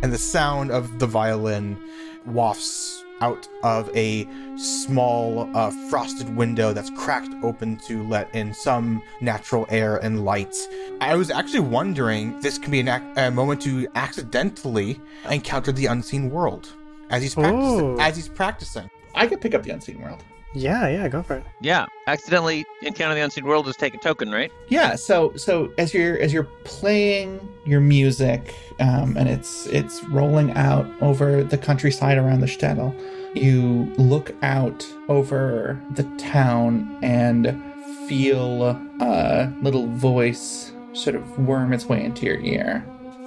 [0.00, 1.76] And the sound of the violin
[2.24, 9.02] wafts out of a small uh, frosted window that's cracked open to let in some
[9.20, 10.56] natural air and light.
[11.00, 15.00] I was actually wondering this could be an ac- a moment to accidentally
[15.30, 16.72] encounter the unseen world
[17.10, 17.80] as he's practicing.
[17.80, 18.00] Ooh.
[18.00, 18.90] As he's practicing.
[19.14, 20.22] I could pick up the unseen world.
[20.54, 21.44] Yeah, yeah, go for it.
[21.60, 24.50] yeah, accidentally encounter the unseen world is take a token, right?
[24.68, 30.52] Yeah, so so as you're as you're playing your music, um, and it's it's rolling
[30.52, 32.94] out over the countryside around the shtetl,
[33.36, 37.62] you look out over the town and
[38.08, 38.62] feel
[39.00, 42.84] a little voice sort of worm its way into your ear.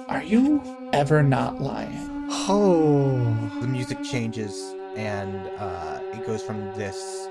[0.08, 0.60] Are you
[0.92, 2.08] ever not lying?
[2.34, 3.18] Oh.
[3.60, 7.28] the music changes and uh, it goes from this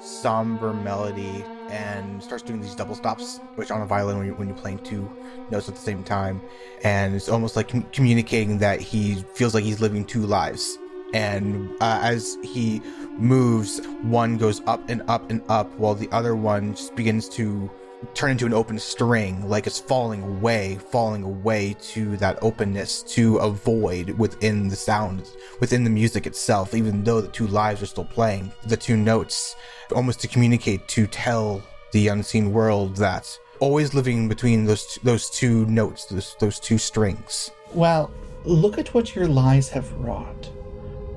[0.00, 4.48] somber melody and starts doing these double stops which on a violin when you're, when
[4.48, 5.08] you're playing two
[5.50, 6.40] notes at the same time.
[6.82, 10.78] And it's almost like com- communicating that he feels like he's living two lives.
[11.14, 12.80] And uh, as he
[13.18, 17.70] moves one goes up and up and up while the other one just begins to
[18.14, 23.36] turn into an open string, like it's falling away, falling away to that openness, to
[23.36, 25.30] a void within the sound,
[25.60, 29.56] within the music itself, even though the two lives are still playing, the two notes,
[29.94, 35.64] almost to communicate, to tell the unseen world that always living between those those two
[35.66, 37.50] notes, those, those two strings.
[37.72, 38.10] Well,
[38.44, 40.50] look at what your lies have wrought.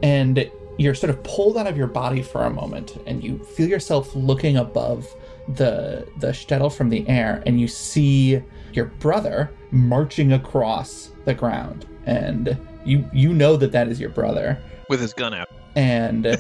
[0.04, 3.68] And you're sort of pulled out of your body for a moment, and you feel
[3.68, 5.08] yourself looking above
[5.50, 8.42] the the shtetl from the air, and you see
[8.74, 14.62] your brother marching across the ground, and you you know that that is your brother,
[14.90, 15.50] With his gun out.
[15.76, 16.38] and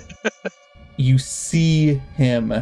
[0.97, 2.53] you see him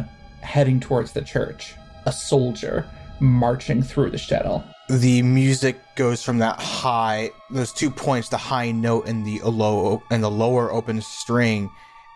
[0.42, 1.74] heading towards the church,
[2.06, 2.86] a soldier
[3.20, 4.62] marching through the shtetl.
[4.88, 10.02] the music goes from that high those two points the high note and the low
[10.10, 11.70] and the lower open string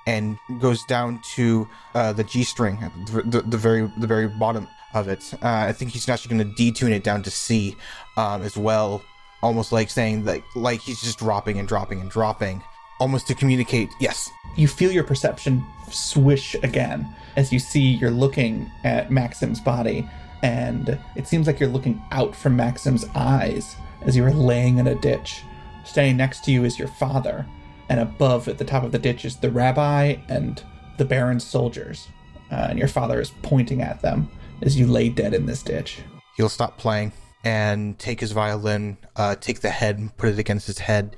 [0.09, 4.27] and goes down to uh, the G string at the, the, the very the very
[4.27, 5.35] bottom of it.
[5.35, 7.77] Uh, I think he's actually going to detune it down to C
[8.17, 9.03] um, as well,
[9.43, 12.63] almost like saying that like he's just dropping and dropping and dropping,
[13.01, 13.91] almost to communicate.
[14.01, 20.09] Yes, You feel your perception swish again as you see you're looking at Maxim's body,
[20.43, 24.87] and it seems like you're looking out from Maxim's eyes as you are laying in
[24.87, 25.43] a ditch.
[25.85, 27.47] Standing next to you is your father,
[27.89, 30.63] and above at the top of the ditch is the rabbi and
[30.99, 32.09] the Baron's soldiers.
[32.51, 34.31] Uh, and your father is pointing at them
[34.63, 36.01] as you lay dead in this ditch.
[36.37, 37.13] he'll stop playing
[37.45, 41.17] and take his violin, uh, take the head, and put it against his head,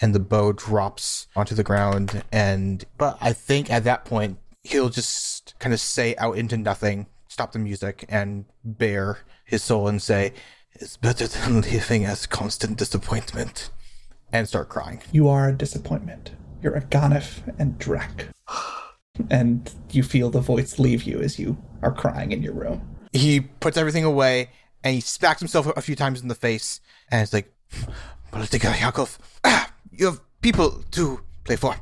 [0.00, 2.22] and the bow drops onto the ground.
[2.32, 7.06] And but I think at that point he'll just kind of say out into nothing,
[7.28, 10.32] stop the music, and bare his soul and say,
[10.72, 13.70] "It's better than living as constant disappointment,"
[14.32, 15.00] and start crying.
[15.12, 16.32] You are a disappointment.
[16.62, 18.28] You're a Ganef and Drek.
[19.30, 22.80] And you feel the voice leave you as you are crying in your room.
[23.12, 24.50] he puts everything away
[24.84, 27.52] and he smacks himself a few times in the face and it's like
[28.32, 31.74] politica yakov ah, you have people to play for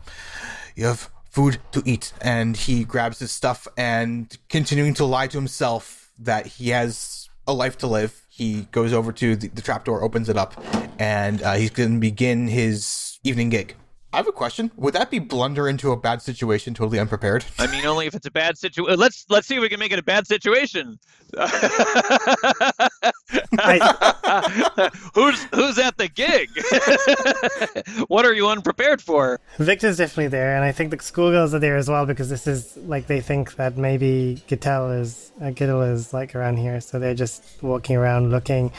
[0.76, 5.36] you have food to eat and he grabs his stuff and continuing to lie to
[5.36, 10.02] himself that he has a life to live he goes over to the, the trapdoor
[10.02, 10.62] opens it up
[10.98, 13.74] and uh, he's going to begin his evening gig
[14.16, 17.66] i have a question would that be blunder into a bad situation totally unprepared I
[17.68, 18.98] mean, only if it's a bad situation.
[18.98, 20.98] Let's let's see if we can make it a bad situation.
[25.14, 26.48] who's who's at the gig?
[28.08, 29.40] what are you unprepared for?
[29.58, 32.76] Victor's definitely there, and I think the schoolgirls are there as well because this is
[32.76, 37.14] like they think that maybe Gittel is uh, Gittel is like around here, so they're
[37.14, 38.72] just walking around looking.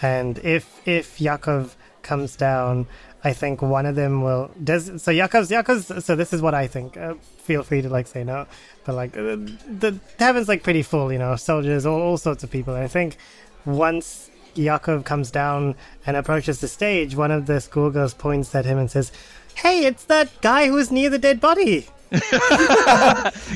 [0.00, 2.86] And if if Yakov comes down,
[3.24, 4.50] I think one of them will.
[4.62, 6.04] Does so Yakov's Yakov's.
[6.04, 6.96] So this is what I think.
[6.96, 8.46] Uh, feel free to like say no,
[8.84, 12.50] but like uh, the heaven's like pretty full, you know, soldiers, all, all sorts of
[12.50, 12.74] people.
[12.74, 13.16] And I think
[13.64, 18.78] once Yakov comes down and approaches the stage, one of the schoolgirls points at him
[18.78, 19.12] and says,
[19.54, 21.86] Hey, it's that guy who's near the dead body.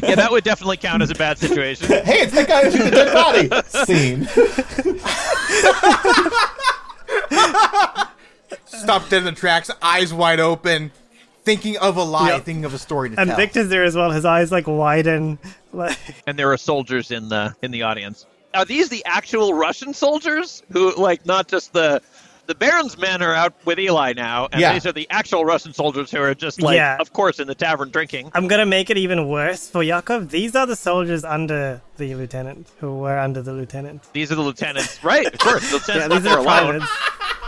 [0.03, 1.89] Yeah, that would definitely count as a bad situation.
[2.05, 3.49] Hey, it's that guy who's in the dead body!
[3.87, 4.29] Scene.
[8.67, 10.91] Stop dead in the tracks, eyes wide open,
[11.45, 12.45] thinking of a lie, Yep.
[12.45, 13.37] thinking of a story to And tell.
[13.39, 14.11] And Victor's there as well.
[14.11, 15.39] His eyes like widen.
[15.73, 15.97] Like,
[16.27, 18.27] and there are soldiers in the in the audience.
[18.55, 22.01] Are these the actual Russian soldiers who, like, not just the
[22.47, 24.73] the Baron's men are out with Eli now, and Yeah.
[24.73, 26.97] these are the actual Russian soldiers who are just like, Yeah.
[27.01, 28.31] of course, in the tavern drinking.
[28.35, 30.31] I'm gonna make it even worse for Yakov.
[30.31, 34.05] These are the soldiers under the lieutenant, who were under the lieutenant.
[34.13, 35.27] These are the lieutenants, right?
[35.27, 36.87] Of course, the Yeah, these are the alone.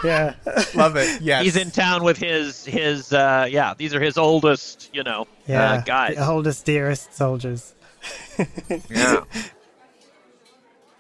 [0.01, 0.75] Privates.
[0.75, 1.21] Yeah, Love it.
[1.21, 3.75] Yeah, He's in town with his his uh yeah.
[3.77, 5.73] These are his oldest, you know, yeah.
[5.73, 6.17] uh, guys.
[6.17, 7.75] The oldest, dearest soldiers.
[8.89, 9.25] Yeah.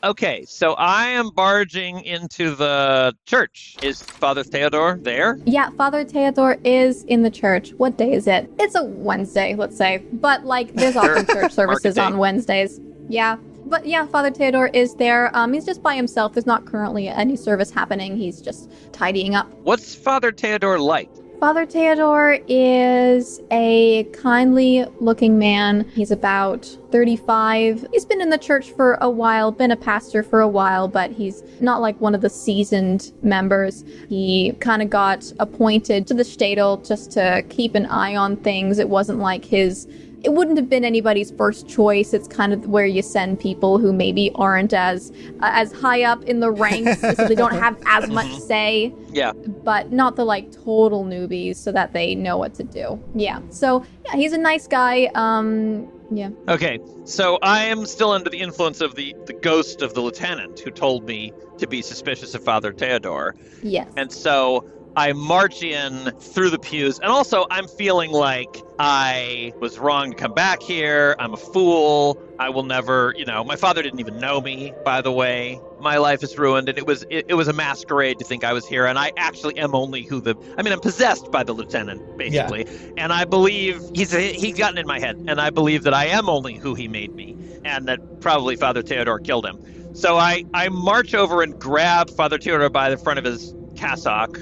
[0.04, 3.76] Okay, so I am barging into the church.
[3.82, 5.40] Is Father Theodore there?
[5.44, 7.72] Yeah, Father Theodore is in the church.
[7.72, 8.48] What day is it?
[8.60, 10.04] It's a Wednesday, let's say.
[10.12, 12.80] But like, there's often church services on Wednesdays.
[13.08, 13.38] Yeah.
[13.68, 15.30] But yeah, Father Theodore is there.
[15.36, 16.32] Um, he's just by himself.
[16.32, 18.16] There's not currently any service happening.
[18.16, 19.52] He's just tidying up.
[19.62, 21.10] What's Father Theodore like?
[21.38, 25.88] Father Theodore is a kindly looking man.
[25.94, 27.86] He's about 35.
[27.92, 31.12] He's been in the church for a while, been a pastor for a while, but
[31.12, 33.84] he's not like one of the seasoned members.
[34.08, 38.80] He kind of got appointed to the shtetl just to keep an eye on things.
[38.80, 39.86] It wasn't like his
[40.24, 42.12] it wouldn't have been anybody's first choice.
[42.12, 46.22] It's kind of where you send people who maybe aren't as uh, as high up
[46.24, 49.32] in the ranks, so they don't have as much say Yeah.
[49.32, 53.02] but not the like total newbies so that they know what to do.
[53.14, 53.40] Yeah.
[53.50, 55.10] So yeah, he's a nice guy.
[55.14, 56.30] Um yeah.
[56.48, 60.58] Okay, so I am still under the influence of the, the ghost of the lieutenant
[60.58, 63.36] who told me to be suspicious of Father Theodore.
[63.62, 63.88] Yes.
[63.96, 64.66] And so
[64.96, 66.98] I march in through the pews.
[66.98, 71.14] And also, I'm feeling like I was wrong to come back here.
[71.18, 72.20] I'm a fool.
[72.38, 75.60] I will never, you know, my father didn't even know me, by the way.
[75.80, 76.68] My life is ruined.
[76.68, 78.86] And it was it, it was a masquerade to think I was here.
[78.86, 82.66] And I actually am only who the, I mean, I'm possessed by the lieutenant, basically.
[82.96, 85.16] And I believe he's, he's gotten in my head.
[85.28, 87.36] And I believe that I am only who he made me.
[87.64, 89.94] And that probably Father Theodore killed him.
[89.94, 94.38] So I, I march over and grab Father Theodore by the front of his cassock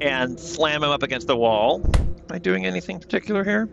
[0.00, 1.82] and slam him up against the wall.
[1.96, 3.62] Am I doing anything particular here?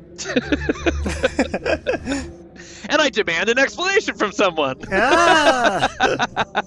[2.89, 4.81] and I demand an explanation from someone.
[4.91, 5.87] Ah!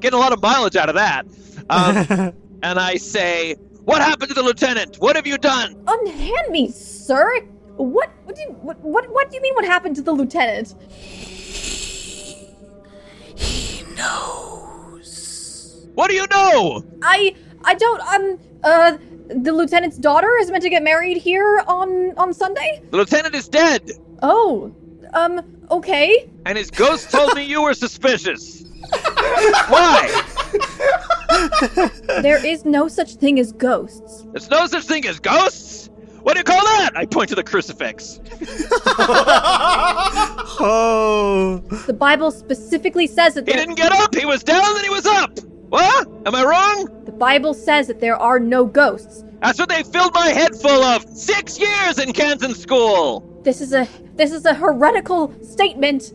[0.00, 1.26] Getting a lot of mileage out of that.
[1.70, 2.32] Um,
[2.62, 3.54] and I say,
[3.84, 4.96] What happened to the lieutenant?
[4.96, 5.82] What have you done?
[5.86, 7.40] Unhand me, sir.
[7.76, 10.74] What what do you, what, what what do you mean what happened to the lieutenant?
[13.36, 15.86] He knows.
[15.94, 16.84] What do you know?
[17.02, 17.34] I
[17.64, 18.00] I don't.
[18.00, 18.38] Um.
[18.66, 18.98] Uh.
[19.28, 22.80] The lieutenant's daughter is meant to get married here on on Sunday.
[22.92, 23.90] The lieutenant is dead,
[24.22, 24.72] Oh.
[25.14, 25.40] Um.
[25.70, 26.30] Okay.
[26.44, 28.62] and his ghost told me you were suspicious.
[29.68, 30.22] Why?
[32.22, 34.24] There is no such thing as ghosts.
[34.32, 35.90] There's no such thing as ghosts.
[36.22, 36.90] What do you call that?
[36.94, 38.20] I point to the crucifix.
[40.58, 44.14] Oh, The Bible specifically says that He didn't get up.
[44.14, 45.32] He was down, then he was up.
[45.68, 46.08] What?
[46.26, 47.04] Am I wrong?
[47.04, 49.24] the Bible says that there are no ghosts.
[49.40, 51.04] That's what they filled my head full of.
[51.08, 53.20] Six years in Kansan school.
[53.42, 56.12] This is a this is a heretical statement.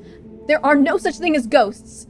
[0.48, 2.08] There are no such thing as ghosts.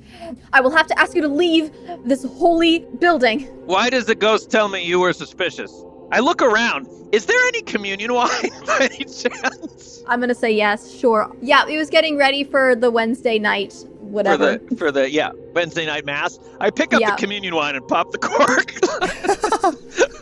[0.53, 1.71] I will have to ask you to leave
[2.05, 3.41] this holy building.
[3.65, 5.83] Why does the ghost tell me you were suspicious?
[6.11, 6.87] I look around.
[7.11, 8.29] Is there any communion wine
[8.65, 10.03] by any chance?
[10.07, 11.33] I'm gonna say yes, sure.
[11.41, 13.73] Yeah, he was getting ready for the Wednesday night,
[14.11, 17.11] For the for the yeah Wednesday night mass, I pick up Yeah.
[17.11, 18.73] the communion wine and pop the cork.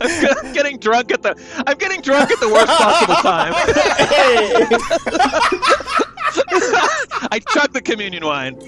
[0.00, 1.34] I'm getting drunk at the
[1.66, 3.52] I'm getting drunk at the worst possible time.
[7.32, 8.58] I chug the communion wine.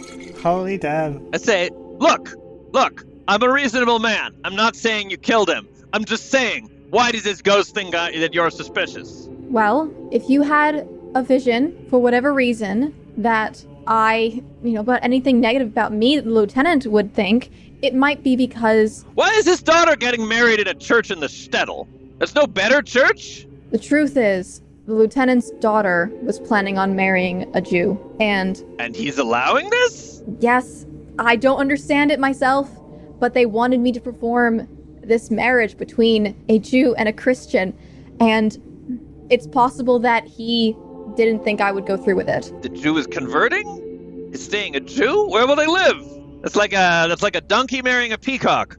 [0.43, 1.27] holy damn.
[1.32, 2.31] I say, look,
[2.73, 4.35] look, I'm a reasonable man.
[4.44, 5.69] I'm not saying you killed him.
[5.93, 9.28] I'm just saying, why does this ghost think I, that you're suspicious?
[9.31, 15.41] Well, if you had a vision for whatever reason that I, you know, about anything
[15.41, 17.51] negative about me that the lieutenant would think,
[17.83, 21.27] it might be because Why is his daughter getting married in a church in the
[21.27, 21.87] shtetl?
[22.19, 23.47] There's no better church?
[23.73, 27.99] the truth is the lieutenant's daughter was planning on marrying a Jew.
[28.21, 30.23] And And he's allowing this?
[30.41, 30.85] yes,
[31.19, 32.71] I don't understand it myself,
[33.19, 34.69] but they wanted me to perform
[35.03, 37.73] this marriage between a Jew and a Christian.
[38.21, 40.77] And it's possible that he
[41.16, 42.52] didn't think I would go through with it.
[42.62, 44.30] The Jew is converting?
[44.32, 45.28] Is staying a Jew?
[45.28, 46.02] Where will they live?
[46.43, 48.76] That's like a that's like a donkey marrying a peacock.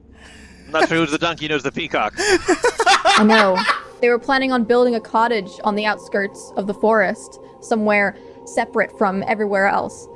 [0.66, 2.14] I'm not sure who's the donkey, who's the peacock.
[2.18, 3.58] I know.
[4.00, 8.96] They were planning on building a cottage on the outskirts of the forest, somewhere separate
[8.98, 10.06] from everywhere else,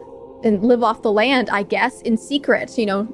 [0.44, 3.04] and live off the land, I guess, in secret, you know,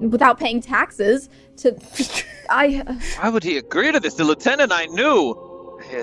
[0.00, 1.28] without paying taxes.
[1.58, 1.76] To.
[2.50, 2.82] I.
[2.86, 4.14] Uh, Why would he agree to this?
[4.14, 5.44] The lieutenant I knew.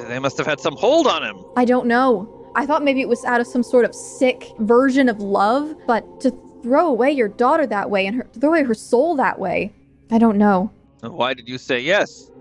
[0.08, 1.44] They must have had some hold on him.
[1.58, 2.35] I don't know.
[2.56, 6.22] I thought maybe it was out of some sort of sick version of love, but
[6.22, 6.32] to
[6.64, 9.74] throw away your daughter that way and her, throw away her soul that way,
[10.10, 10.72] I don't know.
[11.02, 12.32] Why did you say yes?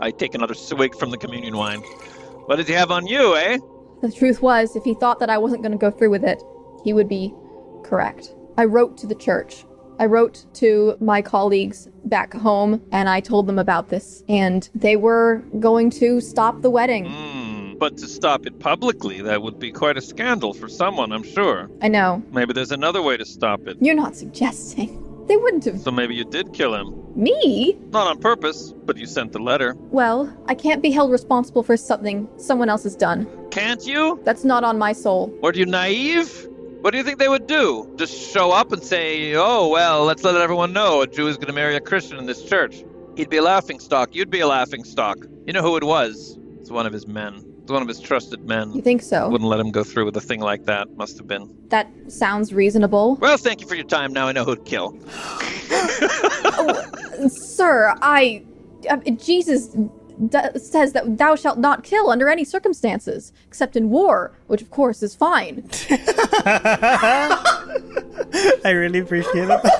[0.00, 1.80] I take another swig from the communion wine.
[2.46, 3.58] What did he have on you, eh?
[4.02, 6.42] The truth was, if he thought that I wasn't going to go through with it,
[6.84, 7.32] he would be
[7.84, 8.34] correct.
[8.58, 9.64] I wrote to the church.
[9.98, 14.24] I wrote to my colleagues back home and I told them about this.
[14.28, 17.06] And they were going to stop the wedding.
[17.06, 17.41] Hmm,
[17.82, 21.68] but to stop it publicly, that would be quite a scandal for someone, I'm sure.
[21.80, 22.22] I know.
[22.30, 23.76] Maybe there's another way to stop it.
[23.80, 25.26] You're not suggesting.
[25.26, 25.80] They wouldn't have.
[25.80, 26.94] So maybe you did kill him.
[27.16, 27.76] Me?
[27.90, 29.74] Not on purpose, but you sent the letter.
[29.90, 33.26] Well, I can't be held responsible for something someone else has done.
[33.50, 34.20] Can't you?
[34.22, 35.36] That's not on my soul.
[35.42, 36.46] Are you naive?
[36.82, 37.92] What do you think they would do?
[37.96, 41.48] Just show up and say, oh, well, let's let everyone know a Jew is going
[41.48, 42.84] to marry a Christian in this church.
[43.16, 44.14] He'd be a laughing stock.
[44.14, 45.18] You'd be a laughing stock.
[45.46, 46.38] You know who it was?
[46.60, 47.51] It's one of his men.
[47.62, 48.72] It's one of his trusted men.
[48.72, 49.28] You think so?
[49.28, 50.90] Wouldn't let him go through with a thing like that.
[50.96, 51.48] Must have been.
[51.68, 53.14] That sounds reasonable.
[53.16, 54.12] Well, thank you for your time.
[54.12, 54.98] Now I know who to kill.
[55.70, 58.42] oh, Sir, I.
[58.90, 59.68] Uh, Jesus
[60.28, 64.70] d- says that thou shalt not kill under any circumstances, except in war, which of
[64.70, 65.62] course is fine.
[68.64, 69.60] I really appreciate it.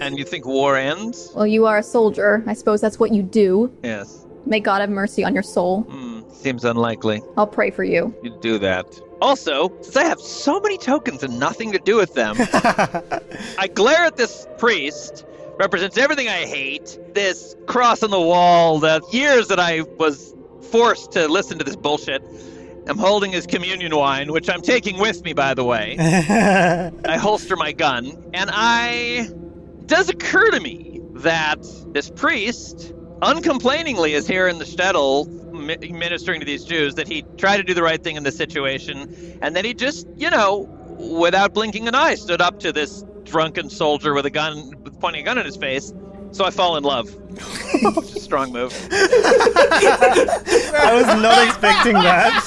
[0.00, 1.32] And you think war ends?
[1.34, 2.44] Well, you are a soldier.
[2.46, 3.74] I suppose that's what you do.
[3.82, 4.24] Yes.
[4.44, 5.82] May God have mercy on your soul.
[5.82, 6.05] Hmm.
[6.46, 7.22] Seems unlikely.
[7.36, 8.14] I'll pray for you.
[8.22, 8.86] You'd do that.
[9.20, 12.36] Also, since I have so many tokens and nothing to do with them,
[13.58, 15.26] I glare at this priest.
[15.58, 17.00] Represents everything I hate.
[17.14, 18.78] This cross on the wall.
[18.78, 20.36] The years that I was
[20.70, 22.22] forced to listen to this bullshit.
[22.86, 25.96] I'm holding his communion wine, which I'm taking with me, by the way.
[25.98, 29.28] I holster my gun, and I.
[29.80, 31.58] It does occur to me that
[31.92, 37.58] this priest, uncomplainingly, is here in the shtetl ministering to these Jews, that he tried
[37.58, 40.68] to do the right thing in this situation, and then he just, you know,
[41.18, 45.24] without blinking an eye, stood up to this drunken soldier with a gun, pointing a
[45.24, 45.92] gun in his face.
[46.32, 47.08] So I fall in love.
[47.14, 48.74] Which is a strong move.
[48.92, 52.42] I was not expecting that.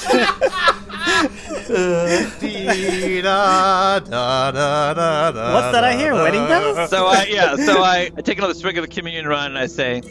[5.54, 6.12] What's that I hear?
[6.14, 6.90] Wedding bells?
[6.90, 9.66] So I, yeah, so I, I take another swig of the communion wine and I
[9.66, 10.02] say,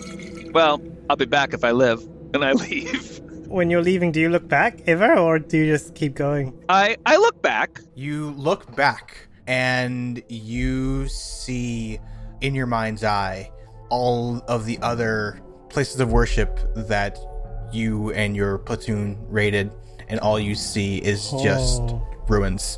[0.51, 2.05] well, I'll be back if I live.
[2.34, 3.19] And I leave.
[3.47, 6.53] When you're leaving, do you look back ever, or do you just keep going?
[6.69, 7.81] I, I look back.
[7.95, 11.99] You look back and you see
[12.41, 13.51] in your mind's eye
[13.89, 17.18] all of the other places of worship that
[17.73, 19.72] you and your platoon raided,
[20.07, 21.43] and all you see is oh.
[21.43, 22.07] just Oh.
[22.27, 22.77] ruins.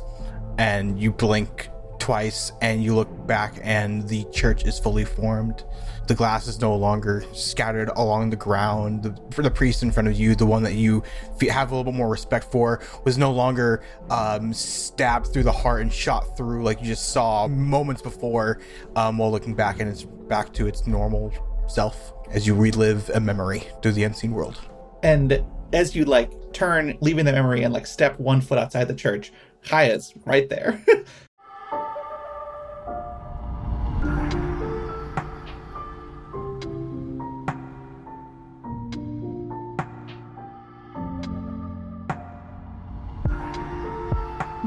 [0.58, 1.68] And you blink
[1.98, 5.64] twice, and you look back, and the church is fully formed.
[6.06, 9.04] The glass is no longer scattered along the ground.
[9.04, 11.02] The, for the priest in front of you, the one that you
[11.48, 15.82] have a little bit more respect for, was no longer um, stabbed through the heart
[15.82, 18.60] and shot through like you just saw moments before.
[18.96, 21.32] Um, while looking back, and it's back to its normal
[21.68, 24.60] self as you relive a memory through the unseen world.
[25.02, 28.94] And as you like turn, leaving the memory and like step one foot outside the
[28.94, 30.82] church, Chaya's right there.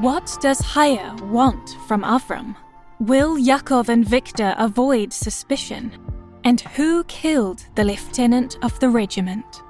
[0.06, 2.56] What does Chaya want from Avram?
[2.99, 5.98] Will Yakov and Victor avoid suspicion?
[6.44, 9.64] And who killed the lieutenant of the regiment?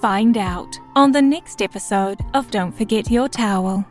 [0.00, 3.84] Find out on the next episode of Don't Forget Your Towel.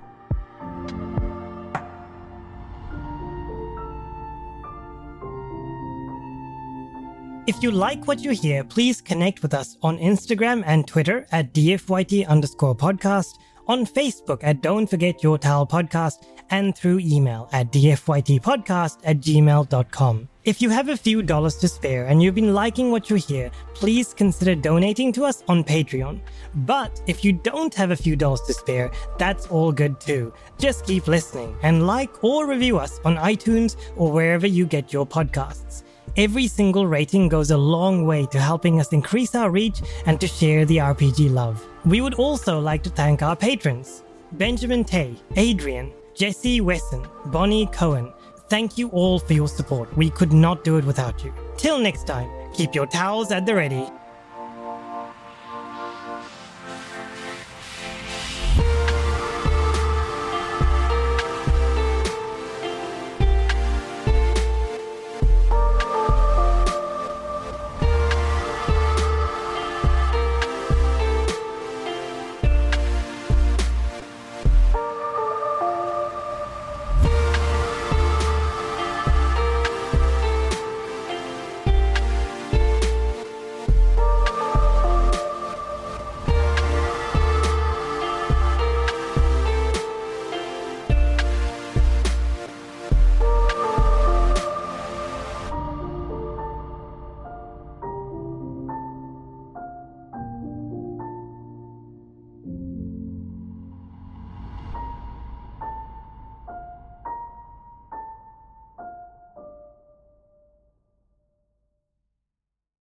[7.47, 11.53] If you like what you hear, please connect with us on Instagram and Twitter at
[11.53, 13.33] DFYT underscore podcast,
[13.71, 20.27] on Facebook at Don't Forget Your Towel podcast, and through email at dfytpodcast at gmail.com.
[20.43, 23.49] If you have a few dollars to spare and you've been liking what you hear,
[23.73, 26.19] please consider donating to us on Patreon.
[26.53, 30.33] But if you don't have a few dollars to spare, that's all good too.
[30.57, 35.05] Just keep listening and like or review us on iTunes or wherever you get your
[35.05, 35.83] podcasts.
[36.17, 40.27] Every single rating goes a long way to helping us increase our reach and to
[40.27, 41.65] share the RPG love.
[41.85, 48.11] We would also like to thank our patrons Benjamin Tay, Adrian, Jesse Wesson, Bonnie Cohen.
[48.49, 49.95] Thank you all for your support.
[49.95, 51.33] We could not do it without you.
[51.55, 53.89] Till next time, keep your towels at the ready